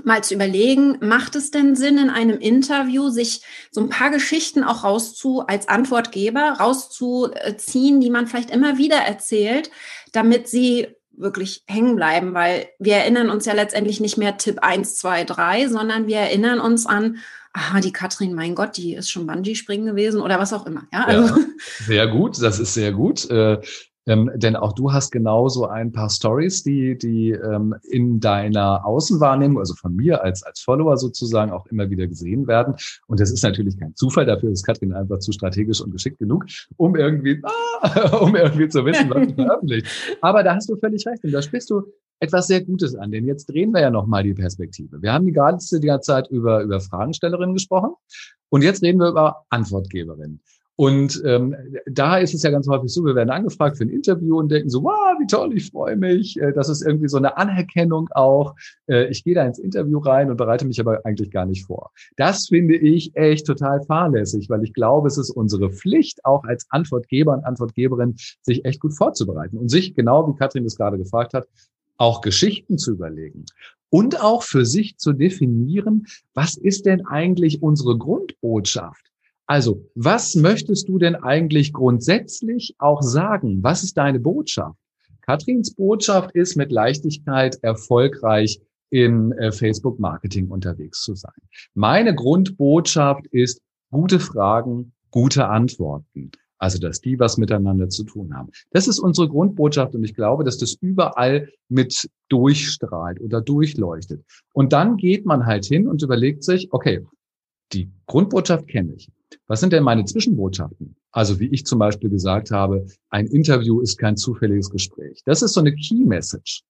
[0.05, 4.64] mal zu überlegen, macht es denn Sinn, in einem Interview sich so ein paar Geschichten
[4.64, 9.70] auch rauszu, als Antwortgeber rauszuziehen, die man vielleicht immer wieder erzählt,
[10.12, 14.96] damit sie wirklich hängen bleiben, weil wir erinnern uns ja letztendlich nicht mehr Tipp 1,
[14.96, 17.18] 2, 3, sondern wir erinnern uns an,
[17.53, 20.85] aha, die Katrin, mein Gott, die ist schon Bungee-Springen gewesen oder was auch immer.
[20.92, 21.37] Ja, also.
[21.37, 21.46] ja
[21.85, 23.29] sehr gut, das ist sehr gut.
[24.07, 28.85] Äh, ähm, denn auch du hast genauso ein paar Stories, die, die ähm, in deiner
[28.85, 32.75] Außenwahrnehmung, also von mir als, als Follower sozusagen, auch immer wieder gesehen werden.
[33.07, 36.47] Und das ist natürlich kein Zufall, dafür ist Katrin einfach zu strategisch und geschickt genug,
[36.77, 37.41] um irgendwie,
[37.83, 39.87] ah, um irgendwie zu wissen, was sie veröffentlicht.
[40.21, 41.25] Aber da hast du völlig recht.
[41.25, 41.83] Und da sprichst du
[42.21, 45.01] etwas sehr Gutes an, denn jetzt drehen wir ja nochmal die Perspektive.
[45.01, 47.95] Wir haben die ganze Zeit über, über Fragenstellerinnen gesprochen
[48.51, 50.43] und jetzt reden wir über Antwortgeberinnen.
[50.81, 54.38] Und ähm, da ist es ja ganz häufig so, wir werden angefragt für ein Interview
[54.38, 56.40] und denken so, wow, wie toll, ich freue mich.
[56.40, 58.55] Äh, das ist irgendwie so eine Anerkennung auch.
[58.87, 61.90] Äh, ich gehe da ins Interview rein und bereite mich aber eigentlich gar nicht vor.
[62.16, 66.64] Das finde ich echt total fahrlässig, weil ich glaube, es ist unsere Pflicht, auch als
[66.71, 71.35] Antwortgeber und Antwortgeberin, sich echt gut vorzubereiten und sich, genau wie Katrin es gerade gefragt
[71.35, 71.47] hat,
[71.99, 73.45] auch Geschichten zu überlegen
[73.90, 79.10] und auch für sich zu definieren, was ist denn eigentlich unsere Grundbotschaft?
[79.51, 83.65] Also, was möchtest du denn eigentlich grundsätzlich auch sagen?
[83.65, 84.79] Was ist deine Botschaft?
[85.23, 88.61] Katrins Botschaft ist, mit Leichtigkeit erfolgreich
[88.91, 91.35] in äh, Facebook Marketing unterwegs zu sein.
[91.75, 93.61] Meine Grundbotschaft ist
[93.91, 96.31] gute Fragen, gute Antworten.
[96.59, 98.51] Also, dass die was miteinander zu tun haben.
[98.71, 104.25] Das ist unsere Grundbotschaft und ich glaube, dass das überall mit durchstrahlt oder durchleuchtet.
[104.53, 107.05] Und dann geht man halt hin und überlegt sich, okay,
[107.73, 109.09] die Grundbotschaft kenne ich.
[109.47, 110.97] Was sind denn meine Zwischenbotschaften?
[111.12, 115.23] Also wie ich zum Beispiel gesagt habe, ein Interview ist kein zufälliges Gespräch.
[115.25, 116.62] Das ist so eine Key Message.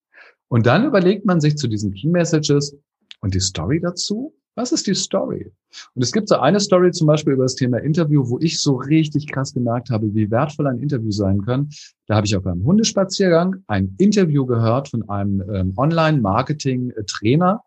[0.48, 2.76] Und dann überlegt man sich zu diesen Key Messages
[3.20, 4.34] und die Story dazu.
[4.56, 5.52] Was ist die Story?
[5.94, 8.74] Und es gibt so eine Story zum Beispiel über das Thema Interview, wo ich so
[8.74, 11.70] richtig krass gemerkt habe, wie wertvoll ein Interview sein kann.
[12.06, 17.62] Da habe ich auf einem Hundespaziergang ein Interview gehört von einem ähm, Online-Marketing-Trainer.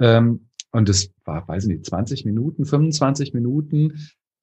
[0.00, 3.92] Ähm, und es war, weiß ich nicht, 20 Minuten, 25 Minuten.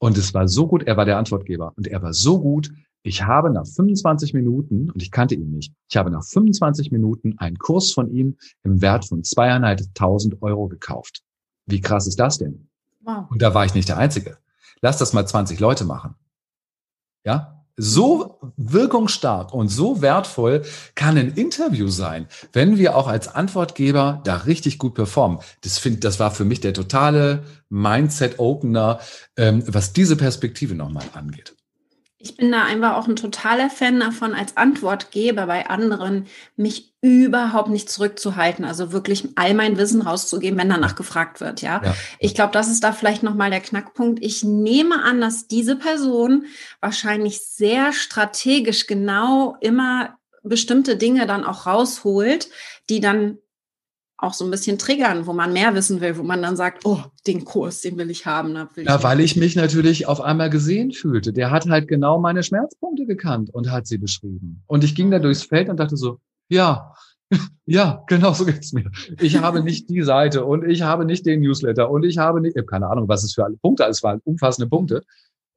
[0.02, 1.74] Und es war so gut, er war der Antwortgeber.
[1.78, 2.72] Und er war so gut,
[3.04, 7.38] ich habe nach 25 Minuten, und ich kannte ihn nicht, ich habe nach 25 Minuten
[7.38, 11.22] einen Kurs von ihm im Wert von zweieinhalbtausend Euro gekauft.
[11.68, 12.68] Wie krass ist das denn?
[13.02, 13.30] Wow.
[13.30, 14.40] Und da war ich nicht der Einzige.
[14.82, 16.16] Lass das mal 20 Leute machen.
[17.24, 17.61] Ja?
[17.78, 20.64] So wirkungsstark und so wertvoll
[20.96, 25.40] kann ein Interview sein, wenn wir auch als Antwortgeber da richtig gut performen.
[25.62, 29.00] Das finde, das war für mich der totale Mindset-Opener,
[29.38, 31.56] ähm, was diese Perspektive nochmal angeht.
[32.24, 37.70] Ich bin da einfach auch ein totaler Fan davon, als Antwortgeber bei anderen mich überhaupt
[37.70, 41.62] nicht zurückzuhalten, also wirklich all mein Wissen rauszugeben, wenn danach gefragt wird.
[41.62, 41.96] Ja, ja.
[42.20, 44.24] ich glaube, das ist da vielleicht nochmal der Knackpunkt.
[44.24, 46.46] Ich nehme an, dass diese Person
[46.80, 52.50] wahrscheinlich sehr strategisch genau immer bestimmte Dinge dann auch rausholt,
[52.90, 53.38] die dann
[54.22, 57.00] auch so ein bisschen triggern, wo man mehr wissen will, wo man dann sagt, oh,
[57.26, 58.54] den Kurs, den will ich haben.
[58.76, 61.34] Will ja, ich weil ich mich natürlich auf einmal gesehen fühlte.
[61.34, 64.62] Der hat halt genau meine Schmerzpunkte gekannt und hat sie beschrieben.
[64.68, 66.94] Und ich ging da durchs Feld und dachte so, ja,
[67.66, 68.92] ja, genau so geht's mir.
[69.20, 72.56] Ich habe nicht die Seite und ich habe nicht den Newsletter und ich habe nicht,
[72.56, 75.04] ich habe keine Ahnung, was es für alle Punkte, es waren umfassende Punkte.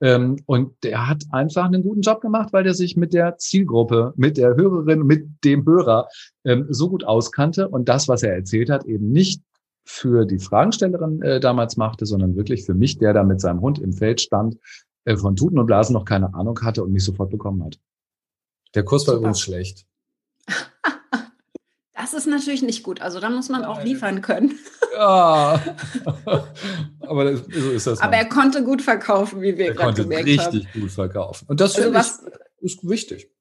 [0.01, 4.13] Ähm, und der hat einfach einen guten Job gemacht, weil der sich mit der Zielgruppe,
[4.17, 6.09] mit der Hörerin, mit dem Hörer
[6.45, 9.43] ähm, so gut auskannte und das, was er erzählt hat, eben nicht
[9.85, 13.79] für die Fragestellerin äh, damals machte, sondern wirklich für mich, der da mit seinem Hund
[13.79, 14.57] im Feld stand,
[15.05, 17.79] äh, von Tuten und Blasen noch keine Ahnung hatte und mich sofort bekommen hat.
[18.75, 19.87] Der Kurs war übrigens schlecht.
[22.05, 23.01] Das ist natürlich nicht gut.
[23.01, 24.59] Also da muss man auch liefern können.
[24.93, 25.59] Ja,
[27.01, 28.01] aber das, so ist das.
[28.01, 28.19] Aber mal.
[28.19, 30.29] er konnte gut verkaufen, wie wir gerade gemerkt haben.
[30.29, 31.47] Er konnte richtig gut verkaufen.
[31.49, 32.07] Und das also finde
[32.61, 33.34] ich ist wichtig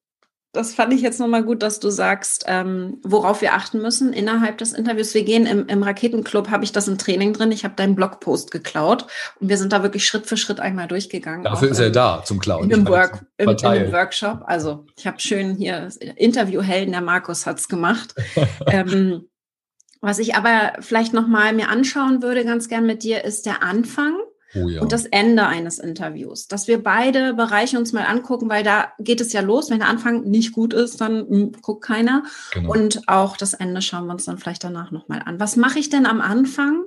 [0.54, 4.58] das fand ich jetzt nochmal gut, dass du sagst, ähm, worauf wir achten müssen innerhalb
[4.58, 5.12] des Interviews.
[5.12, 7.52] Wir gehen im, im Raketenclub, habe ich das im Training drin.
[7.52, 9.06] Ich habe deinen Blogpost geklaut
[9.40, 11.44] und wir sind da wirklich Schritt für Schritt einmal durchgegangen.
[11.44, 12.70] Dafür ist er da zum Klauen.
[12.70, 14.42] In Work, im, einem Workshop.
[14.46, 18.14] Also ich habe schön hier Interviewhelden, der Markus hat's gemacht.
[18.66, 19.28] ähm,
[20.00, 24.14] was ich aber vielleicht nochmal mir anschauen würde, ganz gern mit dir, ist der Anfang
[24.54, 24.80] Oh ja.
[24.80, 26.46] und das Ende eines Interviews.
[26.48, 29.70] Dass wir beide Bereiche uns mal angucken, weil da geht es ja los.
[29.70, 32.24] Wenn der Anfang nicht gut ist, dann mh, hm, guckt keiner.
[32.52, 32.72] Genau.
[32.72, 35.40] Und auch das Ende schauen wir uns dann vielleicht danach nochmal an.
[35.40, 36.84] Was mache ich denn am Anfang?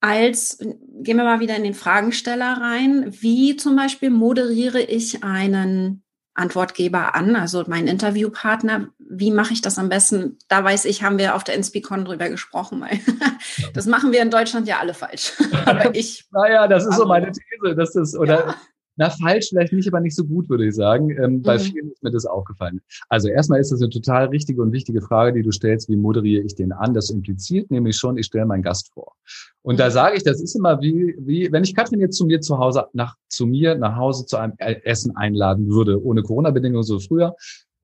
[0.00, 3.06] Als, gehen wir mal wieder in den Fragensteller rein.
[3.20, 6.01] Wie zum Beispiel moderiere ich einen
[6.34, 8.88] Antwortgeber an, also mein Interviewpartner.
[8.98, 10.38] Wie mache ich das am besten?
[10.48, 13.00] Da weiß ich, haben wir auf der Inspicon drüber gesprochen, weil
[13.74, 15.32] das machen wir in Deutschland ja alle falsch.
[15.66, 16.24] Aber ich.
[16.32, 18.54] naja, das ist so meine These, dass das, oder ja.
[18.96, 21.10] Na, falsch vielleicht nicht, aber nicht so gut, würde ich sagen.
[21.10, 21.42] Ähm, mhm.
[21.42, 22.80] Bei vielen ist mir das aufgefallen.
[23.08, 26.42] Also erstmal ist das eine total richtige und wichtige Frage, die du stellst, wie moderiere
[26.44, 26.92] ich den an?
[26.92, 29.14] Das impliziert nämlich schon, ich stelle meinen Gast vor.
[29.62, 29.78] Und mhm.
[29.78, 32.58] da sage ich, das ist immer wie, wie, wenn ich Katrin jetzt zu mir zu
[32.58, 37.34] Hause, nach, zu mir nach Hause zu einem Essen einladen würde, ohne Corona-Bedingungen so früher,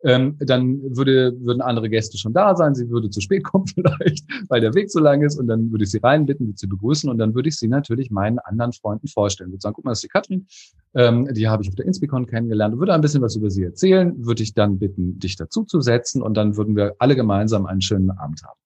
[0.04, 2.74] ähm, dann würde, würden andere Gäste schon da sein.
[2.74, 5.38] Sie würde zu spät kommen vielleicht, weil der Weg so lang ist.
[5.38, 7.10] Und dann würde ich sie reinbitten, würde sie begrüßen.
[7.10, 9.50] Und dann würde ich sie natürlich meinen anderen Freunden vorstellen.
[9.50, 10.46] Würde sagen, guck mal, das ist die Katrin.
[10.94, 12.78] Ähm, die habe ich auf der Inspicon kennengelernt.
[12.78, 14.14] Würde ein bisschen was über sie erzählen.
[14.24, 16.22] Würde ich dann bitten, dich dazu zu setzen.
[16.22, 18.58] Und dann würden wir alle gemeinsam einen schönen Abend haben.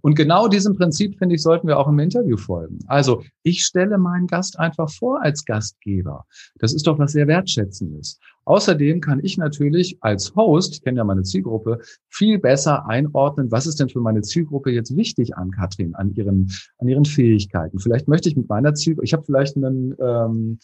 [0.00, 2.78] Und genau diesem Prinzip, finde ich, sollten wir auch im Interview folgen.
[2.86, 6.26] Also ich stelle meinen Gast einfach vor als Gastgeber.
[6.58, 8.18] Das ist doch was sehr Wertschätzendes.
[8.44, 11.78] Außerdem kann ich natürlich als Host, ich kenne ja meine Zielgruppe,
[12.08, 16.50] viel besser einordnen, was ist denn für meine Zielgruppe jetzt wichtig an Katrin, an ihren,
[16.78, 17.78] an ihren Fähigkeiten.
[17.78, 20.58] Vielleicht möchte ich mit meiner Zielgruppe, ich habe vielleicht einen, ähm,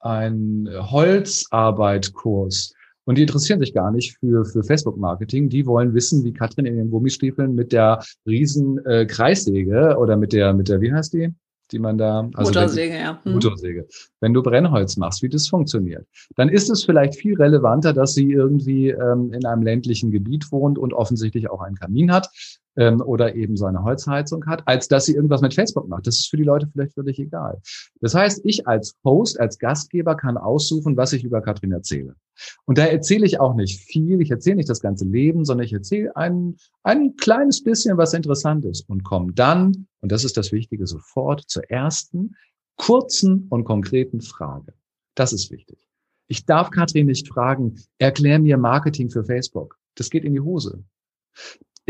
[0.00, 2.74] einen Holzarbeitkurs
[3.10, 5.48] und die interessieren sich gar nicht für, für Facebook-Marketing.
[5.48, 10.32] Die wollen wissen, wie Katrin in ihren Gummistiefeln mit der riesen äh, Kreissäge oder mit
[10.32, 11.34] der, mit der, wie heißt die?
[11.72, 13.20] die man da, also Motorsäge, wenn, ja.
[13.24, 13.32] Hm.
[13.32, 13.88] Motorsäge.
[14.20, 18.30] Wenn du Brennholz machst, wie das funktioniert, dann ist es vielleicht viel relevanter, dass sie
[18.30, 22.28] irgendwie ähm, in einem ländlichen Gebiet wohnt und offensichtlich auch einen Kamin hat
[22.76, 26.06] ähm, oder eben so eine Holzheizung hat, als dass sie irgendwas mit Facebook macht.
[26.06, 27.60] Das ist für die Leute vielleicht völlig egal.
[28.00, 32.14] Das heißt, ich als Host, als Gastgeber kann aussuchen, was ich über Katrin erzähle.
[32.64, 35.72] Und da erzähle ich auch nicht viel, ich erzähle nicht das ganze Leben, sondern ich
[35.72, 40.52] erzähle ein, ein kleines bisschen, was interessant ist und komme dann, und das ist das
[40.52, 42.36] Wichtige, sofort zur ersten
[42.76, 44.72] kurzen und konkreten Frage.
[45.14, 45.86] Das ist wichtig.
[46.28, 49.76] Ich darf Katrin nicht fragen, erklär mir Marketing für Facebook.
[49.96, 50.84] Das geht in die Hose.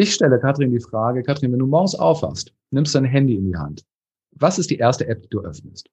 [0.01, 3.57] Ich stelle Katrin die Frage, Katrin, wenn du morgens aufwachst, nimmst dein Handy in die
[3.59, 3.85] Hand.
[4.31, 5.91] Was ist die erste App, die du öffnest?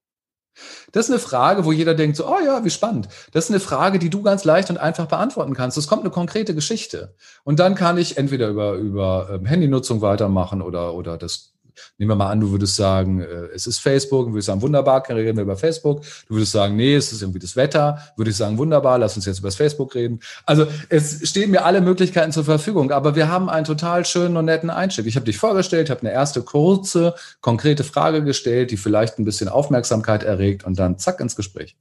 [0.94, 3.10] Das ist eine Frage, wo jeder denkt so, oh ja, wie spannend.
[3.34, 5.78] Das ist eine Frage, die du ganz leicht und einfach beantworten kannst.
[5.78, 7.18] Es kommt eine konkrete Geschichte.
[7.44, 11.57] Und dann kann ich entweder über, über ähm, Handynutzung weitermachen oder, oder das
[11.98, 15.04] Nehmen wir mal an, du würdest sagen, äh, es ist Facebook, du würdest sagen, wunderbar,
[15.10, 16.02] reden wir über Facebook.
[16.28, 18.00] Du würdest sagen, nee, es ist irgendwie das Wetter.
[18.16, 20.20] Würde ich sagen, wunderbar, lass uns jetzt über das Facebook reden.
[20.46, 24.46] Also es stehen mir alle Möglichkeiten zur Verfügung, aber wir haben einen total schönen und
[24.46, 25.06] netten Einstieg.
[25.06, 29.50] Ich habe dich vorgestellt, habe eine erste kurze, konkrete Frage gestellt, die vielleicht ein bisschen
[29.50, 31.76] Aufmerksamkeit erregt und dann zack ins Gespräch.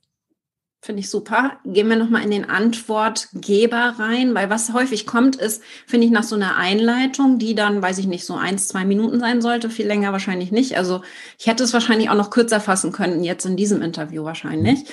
[0.87, 1.59] Finde ich super.
[1.65, 6.23] Gehen wir nochmal in den Antwortgeber rein, weil was häufig kommt, ist, finde ich, nach
[6.23, 9.89] so einer Einleitung, die dann, weiß ich nicht, so eins, zwei Minuten sein sollte, viel
[9.89, 10.79] länger wahrscheinlich nicht.
[10.79, 11.03] Also
[11.41, 14.79] ich hätte es wahrscheinlich auch noch kürzer fassen können, jetzt in diesem Interview wahrscheinlich.
[14.79, 14.89] Mhm.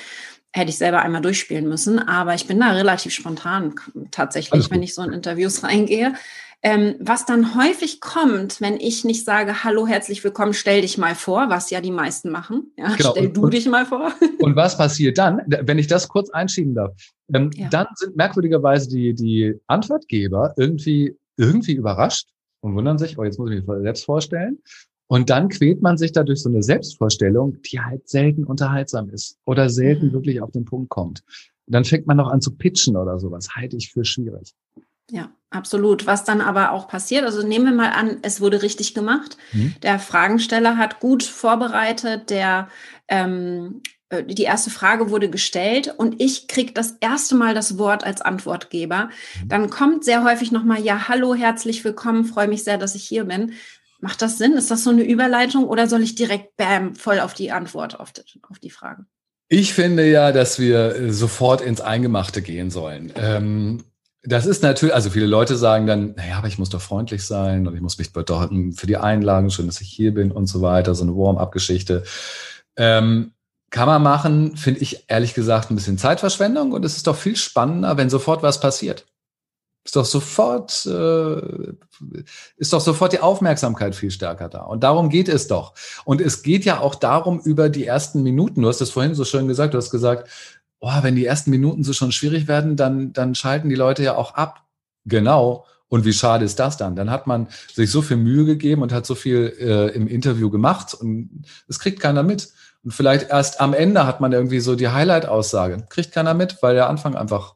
[0.52, 3.76] Hätte ich selber einmal durchspielen müssen, aber ich bin da relativ spontan
[4.10, 6.16] tatsächlich, wenn ich so in Interviews reingehe.
[6.66, 11.14] Ähm, was dann häufig kommt, wenn ich nicht sage, hallo, herzlich willkommen, stell dich mal
[11.14, 12.72] vor, was ja die meisten machen.
[12.78, 13.12] Ja, genau.
[13.12, 14.14] Stell du und, dich mal vor.
[14.40, 16.96] Und was passiert dann, wenn ich das kurz einschieben darf?
[17.34, 17.68] Ähm, ja.
[17.68, 22.30] Dann sind merkwürdigerweise die, die Antwortgeber irgendwie, irgendwie überrascht
[22.62, 24.60] und wundern sich, oh, jetzt muss ich mich selbst vorstellen.
[25.08, 29.38] Und dann quält man sich da durch so eine Selbstvorstellung, die halt selten unterhaltsam ist
[29.44, 30.14] oder selten mhm.
[30.14, 31.24] wirklich auf den Punkt kommt.
[31.68, 33.50] Und dann fängt man noch an zu pitchen oder sowas.
[33.54, 34.54] Halte ich für schwierig.
[35.12, 36.06] Ja, absolut.
[36.06, 39.38] Was dann aber auch passiert, also nehmen wir mal an, es wurde richtig gemacht.
[39.52, 39.76] Mhm.
[39.84, 42.70] Der Fragensteller hat gut vorbereitet, der
[43.08, 48.04] ähm, äh, die erste Frage wurde gestellt und ich kriege das erste Mal das Wort
[48.04, 49.10] als Antwortgeber.
[49.42, 49.48] Mhm.
[49.50, 53.26] Dann kommt sehr häufig nochmal, ja, hallo, herzlich willkommen, freue mich sehr, dass ich hier
[53.26, 53.54] bin.
[54.00, 54.54] Macht das Sinn?
[54.54, 58.12] Ist das so eine Überleitung oder soll ich direkt bam voll auf die Antwort auf
[58.12, 59.06] die, auf die Frage?
[59.48, 63.14] Ich finde ja, dass wir äh, sofort ins Eingemachte gehen sollen.
[63.16, 63.84] Ähm,
[64.24, 67.68] das ist natürlich, also viele Leute sagen dann, naja, aber ich muss doch freundlich sein
[67.68, 70.62] und ich muss mich bedeuten für die Einlagen, schön, dass ich hier bin und so
[70.62, 72.04] weiter, so eine Warm-up-Geschichte.
[72.78, 73.34] Ähm,
[73.70, 77.36] kann man machen, finde ich ehrlich gesagt ein bisschen Zeitverschwendung und es ist doch viel
[77.36, 79.06] spannender, wenn sofort was passiert.
[79.86, 81.74] Ist doch sofort, äh,
[82.56, 84.62] ist doch sofort die Aufmerksamkeit viel stärker da.
[84.62, 85.74] Und darum geht es doch.
[86.06, 88.62] Und es geht ja auch darum über die ersten Minuten.
[88.62, 89.74] Du hast es vorhin so schön gesagt.
[89.74, 90.30] Du hast gesagt,
[90.84, 94.18] oh, wenn die ersten Minuten so schon schwierig werden, dann, dann schalten die Leute ja
[94.18, 94.66] auch ab.
[95.06, 95.66] Genau.
[95.88, 96.98] Und wie schade ist das dann?
[96.98, 100.50] Dann hat man sich so viel Mühe gegeben und hat so viel äh, im Interview
[100.50, 102.50] gemacht und es kriegt keiner mit.
[102.84, 105.86] Und vielleicht erst am Ende hat man irgendwie so die Highlight-Aussage.
[105.88, 107.56] Kriegt keiner mit, weil der Anfang einfach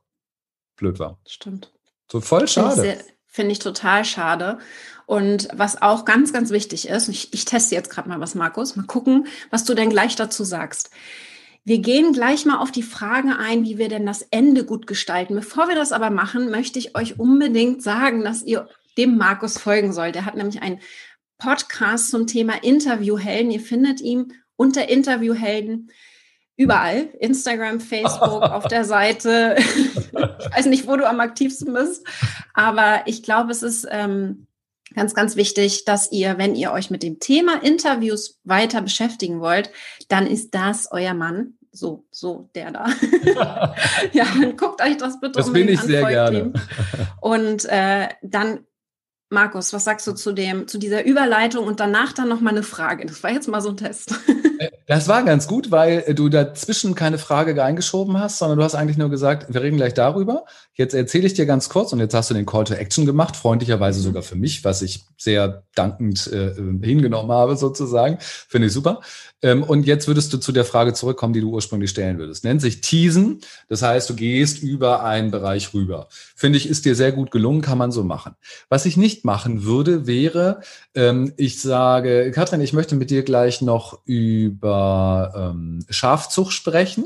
[0.78, 1.20] blöd war.
[1.28, 1.74] Stimmt.
[2.10, 2.98] So voll schade.
[3.26, 4.58] Finde ich, total schade.
[5.06, 8.78] Und was auch ganz, ganz wichtig ist, ich, ich teste jetzt gerade mal was, Markus,
[8.78, 10.92] mal gucken, was du denn gleich dazu sagst.
[11.68, 15.36] Wir gehen gleich mal auf die Frage ein, wie wir denn das Ende gut gestalten.
[15.36, 19.92] Bevor wir das aber machen, möchte ich euch unbedingt sagen, dass ihr dem Markus folgen
[19.92, 20.16] sollt.
[20.16, 20.80] Der hat nämlich einen
[21.38, 23.52] Podcast zum Thema Interviewhelden.
[23.52, 25.92] Ihr findet ihn unter Interviewhelden
[26.56, 27.10] überall.
[27.20, 29.58] Instagram, Facebook, auf der Seite.
[29.60, 32.08] ich weiß nicht, wo du am aktivsten bist.
[32.54, 34.48] Aber ich glaube, es ist ähm,
[34.98, 39.70] ganz, ganz wichtig, dass ihr, wenn ihr euch mit dem Thema Interviews weiter beschäftigen wollt,
[40.10, 42.88] dann ist das euer Mann so, so der da.
[44.12, 46.52] ja, dann guckt euch das bitte Das bin ich sehr gerne.
[47.22, 48.66] Und äh, dann,
[49.30, 52.64] Markus, was sagst du zu dem, zu dieser Überleitung und danach dann noch mal eine
[52.64, 53.06] Frage?
[53.06, 54.16] Das war jetzt mal so ein Test.
[54.88, 58.76] Äh, das war ganz gut, weil du dazwischen keine Frage eingeschoben hast, sondern du hast
[58.76, 60.46] eigentlich nur gesagt, wir reden gleich darüber.
[60.74, 63.36] Jetzt erzähle ich dir ganz kurz und jetzt hast du den Call to Action gemacht,
[63.36, 68.18] freundlicherweise sogar für mich, was ich sehr dankend äh, hingenommen habe sozusagen.
[68.20, 69.02] Finde ich super.
[69.42, 72.44] Ähm, und jetzt würdest du zu der Frage zurückkommen, die du ursprünglich stellen würdest.
[72.44, 73.42] Nennt sich Teasen.
[73.70, 76.08] Das heißt, du gehst über einen Bereich rüber.
[76.36, 78.36] Finde ich, ist dir sehr gut gelungen, kann man so machen.
[78.70, 80.62] Was ich nicht machen würde, wäre,
[80.96, 84.77] ähm, ich sage, Katrin, ich möchte mit dir gleich noch über
[85.36, 87.06] ähm, Schafzucht sprechen.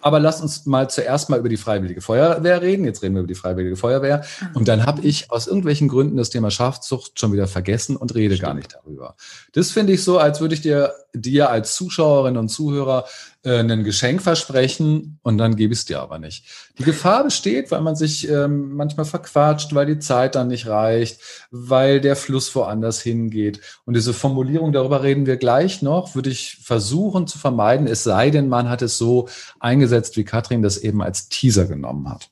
[0.00, 2.84] Aber lass uns mal zuerst mal über die Freiwillige Feuerwehr reden.
[2.84, 4.24] Jetzt reden wir über die Freiwillige Feuerwehr.
[4.40, 4.46] Ah.
[4.54, 8.36] Und dann habe ich aus irgendwelchen Gründen das Thema Schafzucht schon wieder vergessen und rede
[8.36, 8.46] Stimmt.
[8.46, 9.16] gar nicht darüber.
[9.52, 13.06] Das finde ich so, als würde ich dir, dir als Zuschauerin und Zuhörer
[13.44, 16.44] äh, ein Geschenk versprechen und dann gebe ich es dir aber nicht.
[16.78, 21.20] Die Gefahr besteht, weil man sich ähm, manchmal verquatscht, weil die Zeit dann nicht reicht,
[21.50, 23.60] weil der Fluss woanders hingeht.
[23.84, 28.30] Und diese Formulierung, darüber reden wir gleich noch, würde ich versuchen zu vermeiden, es sei
[28.30, 29.28] denn, man hat es so
[29.60, 32.30] eingesetzt, wie Katrin das eben als Teaser genommen hat.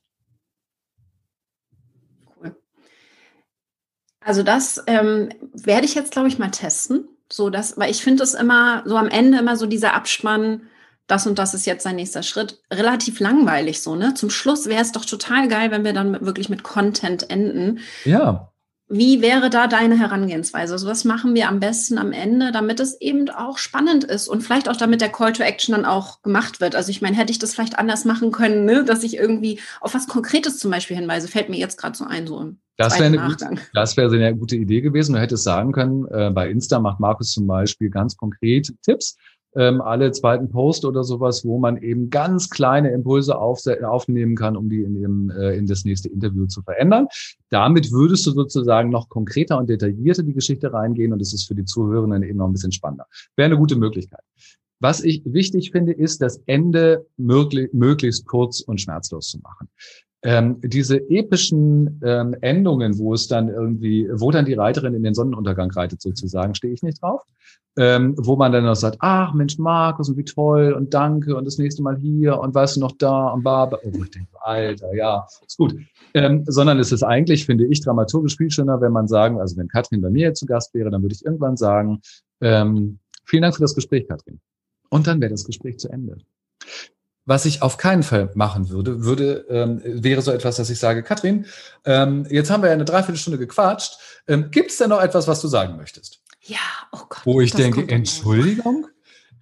[2.43, 2.57] Cool.
[4.21, 7.09] Also das ähm, werde ich jetzt, glaube ich, mal testen.
[7.31, 10.63] So dass, weil ich finde es immer so am Ende immer so dieser Abspann,
[11.07, 14.15] das und das ist jetzt sein nächster Schritt, relativ langweilig so, ne?
[14.15, 17.81] Zum Schluss wäre es doch total geil, wenn wir dann wirklich mit Content enden.
[18.05, 18.53] Ja.
[18.89, 20.73] Wie wäre da deine Herangehensweise?
[20.73, 24.43] Also was machen wir am besten am Ende, damit es eben auch spannend ist und
[24.43, 26.77] vielleicht auch damit der Call to Action dann auch gemacht wird?
[26.77, 28.85] Also ich meine, hätte ich das vielleicht anders machen können, ne?
[28.85, 32.29] dass ich irgendwie auf was Konkretes zum Beispiel hinweise, fällt mir jetzt gerade so ein,
[32.29, 33.17] so im das wäre eine,
[33.97, 35.15] wäre eine gute Idee gewesen.
[35.15, 39.17] Du hättest sagen können, äh, bei Insta macht Markus zum Beispiel ganz konkret Tipps
[39.57, 44.57] ähm, alle zweiten Post oder sowas, wo man eben ganz kleine Impulse auf, aufnehmen kann,
[44.57, 47.09] um die in, dem, äh, in das nächste Interview zu verändern.
[47.51, 51.55] Damit würdest du sozusagen noch konkreter und detaillierter die Geschichte reingehen und es ist für
[51.55, 53.07] die Zuhörenden eben noch ein bisschen spannender.
[53.37, 54.21] Wäre eine gute Möglichkeit.
[54.79, 59.69] Was ich wichtig finde, ist, das Ende möglich, möglichst kurz und schmerzlos zu machen.
[60.27, 65.15] Ähm, diese epischen ähm, Endungen, wo es dann irgendwie, wo dann die Reiterin in den
[65.15, 67.23] Sonnenuntergang reitet sozusagen, stehe ich nicht drauf.
[67.79, 71.45] Ähm, wo man dann noch sagt, ach Mensch, Markus und wie toll und danke und
[71.45, 73.79] das nächste Mal hier und weißt du noch da und Baba.
[73.85, 75.77] Oh, ich denke, Alter, ja, ist gut.
[76.13, 79.69] Ähm, sondern es ist eigentlich, finde ich, dramaturgisch viel schöner, wenn man sagen, also wenn
[79.69, 82.01] Katrin bei mir zu Gast wäre, dann würde ich irgendwann sagen,
[82.41, 84.41] ähm, vielen Dank für das Gespräch, Katrin.
[84.91, 86.17] Und dann wäre das Gespräch zu Ende.
[87.27, 91.03] Was ich auf keinen Fall machen würde, würde ähm, wäre so etwas, dass ich sage,
[91.03, 91.47] Katrin,
[91.85, 93.99] ähm, jetzt haben wir ja eine Dreiviertelstunde gequatscht.
[94.29, 96.21] Ähm, Gibt es denn noch etwas, was du sagen möchtest?
[96.43, 96.59] Ja,
[96.93, 97.23] oh Gott.
[97.25, 98.87] Wo ich denke, Entschuldigung?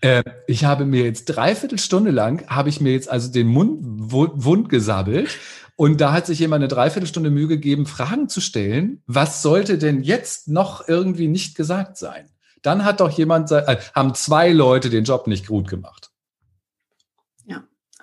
[0.00, 3.80] Äh, ich habe mir jetzt dreiviertel Stunde lang, habe ich mir jetzt also den Mund
[3.82, 5.28] wund gesabbelt.
[5.76, 9.02] Und da hat sich jemand eine Dreiviertelstunde Mühe gegeben, Fragen zu stellen.
[9.06, 12.30] Was sollte denn jetzt noch irgendwie nicht gesagt sein?
[12.62, 16.10] Dann hat doch jemand, äh, haben zwei Leute den Job nicht gut gemacht.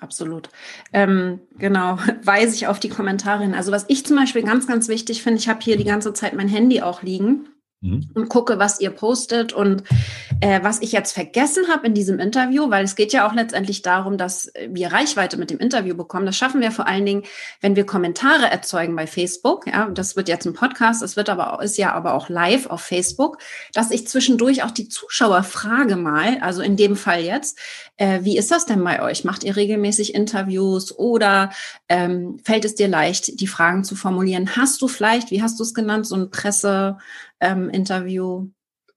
[0.02, 0.50] Absolut.
[0.94, 3.54] Ähm, genau, weise ich auf die Kommentare hin.
[3.54, 6.34] Also was ich zum Beispiel ganz, ganz wichtig finde, ich habe hier die ganze Zeit
[6.34, 7.48] mein Handy auch liegen
[7.82, 8.10] mhm.
[8.14, 9.84] und gucke, was ihr postet und
[10.40, 13.82] äh, was ich jetzt vergessen habe in diesem Interview, weil es geht ja auch letztendlich
[13.82, 16.26] darum, dass wir Reichweite mit dem Interview bekommen.
[16.26, 17.24] Das schaffen wir vor allen Dingen,
[17.60, 19.68] wenn wir Kommentare erzeugen bei Facebook.
[19.68, 22.68] Ja, das wird jetzt ein Podcast, es wird aber auch, ist ja aber auch live
[22.68, 23.38] auf Facebook,
[23.74, 27.60] dass ich zwischendurch auch die Zuschauer frage mal, also in dem Fall jetzt,
[27.98, 29.24] äh, wie ist das denn bei euch?
[29.24, 31.52] Macht ihr regelmäßig Interviews oder
[31.90, 34.56] ähm, fällt es dir leicht, die Fragen zu formulieren?
[34.56, 36.98] Hast du vielleicht, wie hast du es genannt, so ein Presse
[37.42, 38.48] ähm, Interview.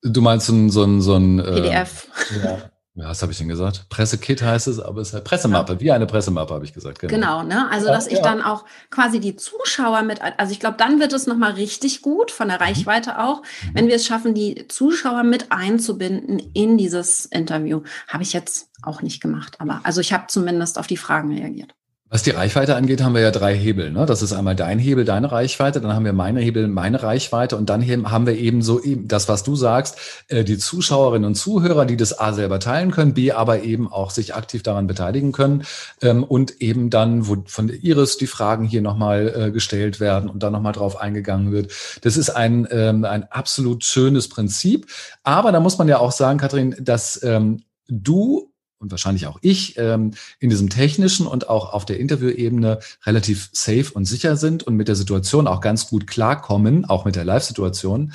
[0.03, 2.09] Du meinst so ein, so ein, so ein PDF.
[2.31, 2.59] Äh, ja.
[2.97, 3.89] Ja, was habe ich denn gesagt?
[3.89, 5.81] Pressekit heißt es, aber es ist halt Pressemappe, ja.
[5.81, 7.01] wie eine Pressemappe, habe ich gesagt.
[7.01, 7.69] Genau, genau ne?
[7.73, 8.23] Also, dass ich ja.
[8.23, 12.31] dann auch quasi die Zuschauer mit, also ich glaube, dann wird es nochmal richtig gut,
[12.31, 12.63] von der mhm.
[12.63, 13.71] Reichweite auch, mhm.
[13.73, 17.83] wenn wir es schaffen, die Zuschauer mit einzubinden in dieses Interview.
[18.07, 21.75] Habe ich jetzt auch nicht gemacht, aber also ich habe zumindest auf die Fragen reagiert.
[22.15, 23.91] Was die Reichweite angeht, haben wir ja drei Hebel.
[23.91, 24.07] Ne?
[24.07, 27.69] Das ist einmal dein Hebel, deine Reichweite, dann haben wir meine Hebel, meine Reichweite und
[27.69, 29.99] dann haben wir eben so eben das, was du sagst,
[30.29, 34.13] äh, die Zuschauerinnen und Zuhörer, die das A selber teilen können, B aber eben auch
[34.13, 35.65] sich aktiv daran beteiligen können
[36.03, 40.45] ähm, und eben dann, wo von Iris die Fragen hier nochmal äh, gestellt werden und
[40.45, 41.73] dann nochmal drauf eingegangen wird.
[42.03, 44.87] Das ist ein, ähm, ein absolut schönes Prinzip.
[45.25, 48.54] Aber da muss man ja auch sagen, Kathrin, dass ähm, du
[48.85, 53.87] und wahrscheinlich auch ich ähm, in diesem technischen und auch auf der Interviewebene relativ safe
[53.95, 58.13] und sicher sind und mit der Situation auch ganz gut klarkommen, auch mit der Live-Situation.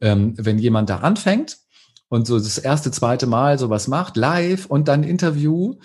[0.00, 1.58] Ähm, wenn jemand da anfängt
[2.08, 5.76] und so das erste, zweite Mal sowas macht, live und dann Interview,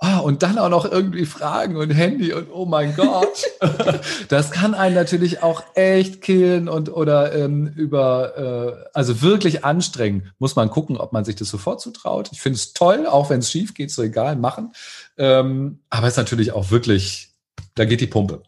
[0.00, 3.42] Oh, und dann auch noch irgendwie Fragen und Handy und oh mein Gott.
[4.28, 10.30] das kann einen natürlich auch echt killen und oder ähm, über, äh, also wirklich anstrengen.
[10.38, 12.30] Muss man gucken, ob man sich das sofort zutraut.
[12.30, 14.72] Ich finde es toll, auch wenn es schief geht, so egal, machen.
[15.16, 17.30] Ähm, aber es ist natürlich auch wirklich,
[17.74, 18.44] da geht die Pumpe.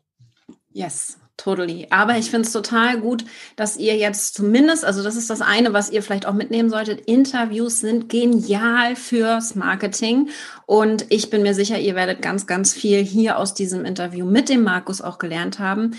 [0.72, 1.18] Yes.
[1.40, 1.86] Totally.
[1.88, 3.24] Aber ich finde es total gut,
[3.56, 7.00] dass ihr jetzt zumindest, also das ist das eine, was ihr vielleicht auch mitnehmen solltet,
[7.06, 10.28] Interviews sind genial fürs Marketing.
[10.66, 14.50] Und ich bin mir sicher, ihr werdet ganz, ganz viel hier aus diesem Interview mit
[14.50, 15.92] dem Markus auch gelernt haben.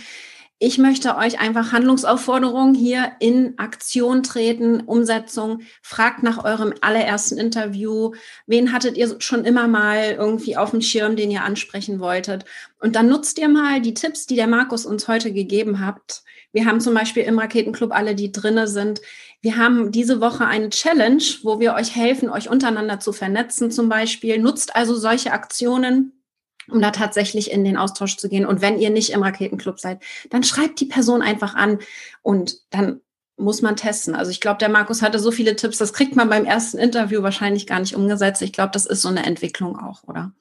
[0.63, 5.61] Ich möchte euch einfach Handlungsaufforderungen hier in Aktion treten, Umsetzung.
[5.81, 8.11] Fragt nach eurem allerersten Interview.
[8.45, 12.45] Wen hattet ihr schon immer mal irgendwie auf dem Schirm, den ihr ansprechen wolltet?
[12.79, 16.21] Und dann nutzt ihr mal die Tipps, die der Markus uns heute gegeben hat.
[16.53, 19.01] Wir haben zum Beispiel im Raketenclub alle, die drinne sind.
[19.41, 23.89] Wir haben diese Woche eine Challenge, wo wir euch helfen, euch untereinander zu vernetzen zum
[23.89, 24.37] Beispiel.
[24.37, 26.20] Nutzt also solche Aktionen
[26.69, 28.45] um da tatsächlich in den Austausch zu gehen.
[28.45, 31.79] Und wenn ihr nicht im Raketenclub seid, dann schreibt die Person einfach an
[32.21, 33.01] und dann
[33.37, 34.15] muss man testen.
[34.15, 37.23] Also ich glaube, der Markus hatte so viele Tipps, das kriegt man beim ersten Interview
[37.23, 38.41] wahrscheinlich gar nicht umgesetzt.
[38.41, 40.31] Ich glaube, das ist so eine Entwicklung auch, oder?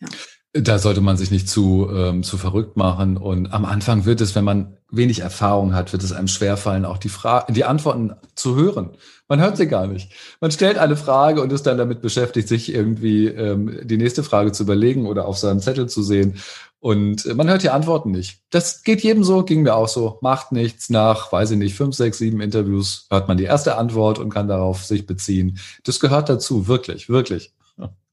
[0.00, 0.08] Ja.
[0.52, 3.16] Da sollte man sich nicht zu, ähm, zu verrückt machen.
[3.16, 6.98] Und am Anfang wird es, wenn man wenig Erfahrung hat, wird es einem schwerfallen, auch
[6.98, 8.90] die, Fra die Antworten zu hören.
[9.28, 10.10] Man hört sie gar nicht.
[10.40, 14.50] Man stellt eine Frage und ist dann damit beschäftigt, sich irgendwie ähm, die nächste Frage
[14.50, 16.40] zu überlegen oder auf seinem Zettel zu sehen.
[16.80, 18.40] Und man hört die Antworten nicht.
[18.50, 20.18] Das geht jedem so, ging mir auch so.
[20.22, 20.90] Macht nichts.
[20.90, 24.48] Nach, weiß ich nicht, fünf, sechs, sieben Interviews hört man die erste Antwort und kann
[24.48, 25.58] darauf sich beziehen.
[25.84, 27.52] Das gehört dazu, wirklich, wirklich.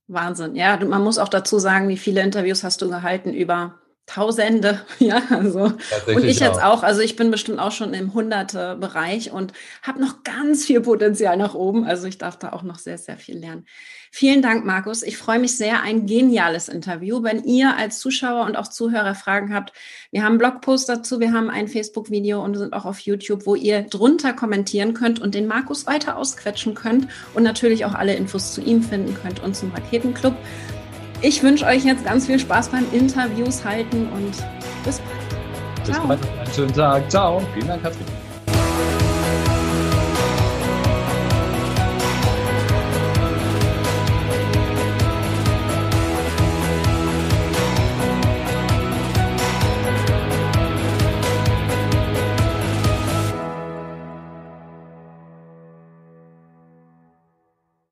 [0.07, 0.55] Wahnsinn.
[0.55, 3.33] Ja, man muss auch dazu sagen, wie viele Interviews hast du gehalten?
[3.33, 3.75] Über
[4.07, 5.73] Tausende, ja, also
[6.07, 6.77] und ich jetzt auch.
[6.77, 6.83] auch.
[6.83, 9.51] Also ich bin bestimmt auch schon im hunderte Bereich und
[9.83, 11.83] habe noch ganz viel Potenzial nach oben.
[11.83, 13.65] Also ich darf da auch noch sehr, sehr viel lernen.
[14.09, 15.03] Vielen Dank, Markus.
[15.03, 15.81] Ich freue mich sehr.
[15.81, 17.21] Ein geniales Interview.
[17.21, 19.73] Wenn ihr als Zuschauer und auch Zuhörer Fragen habt,
[20.09, 23.55] wir haben einen Blogpost dazu, wir haben ein Facebook-Video und sind auch auf YouTube, wo
[23.55, 28.53] ihr drunter kommentieren könnt und den Markus weiter ausquetschen könnt und natürlich auch alle Infos
[28.53, 30.33] zu ihm finden könnt und zum Raketenclub.
[31.21, 34.31] Ich wünsche euch jetzt ganz viel Spaß beim Interviews halten und
[34.83, 35.87] bis bald.
[35.87, 36.19] Bis bald.
[36.39, 37.09] Einen schönen Tag.
[37.09, 37.41] Ciao.
[37.53, 38.05] Vielen Dank, Katrin.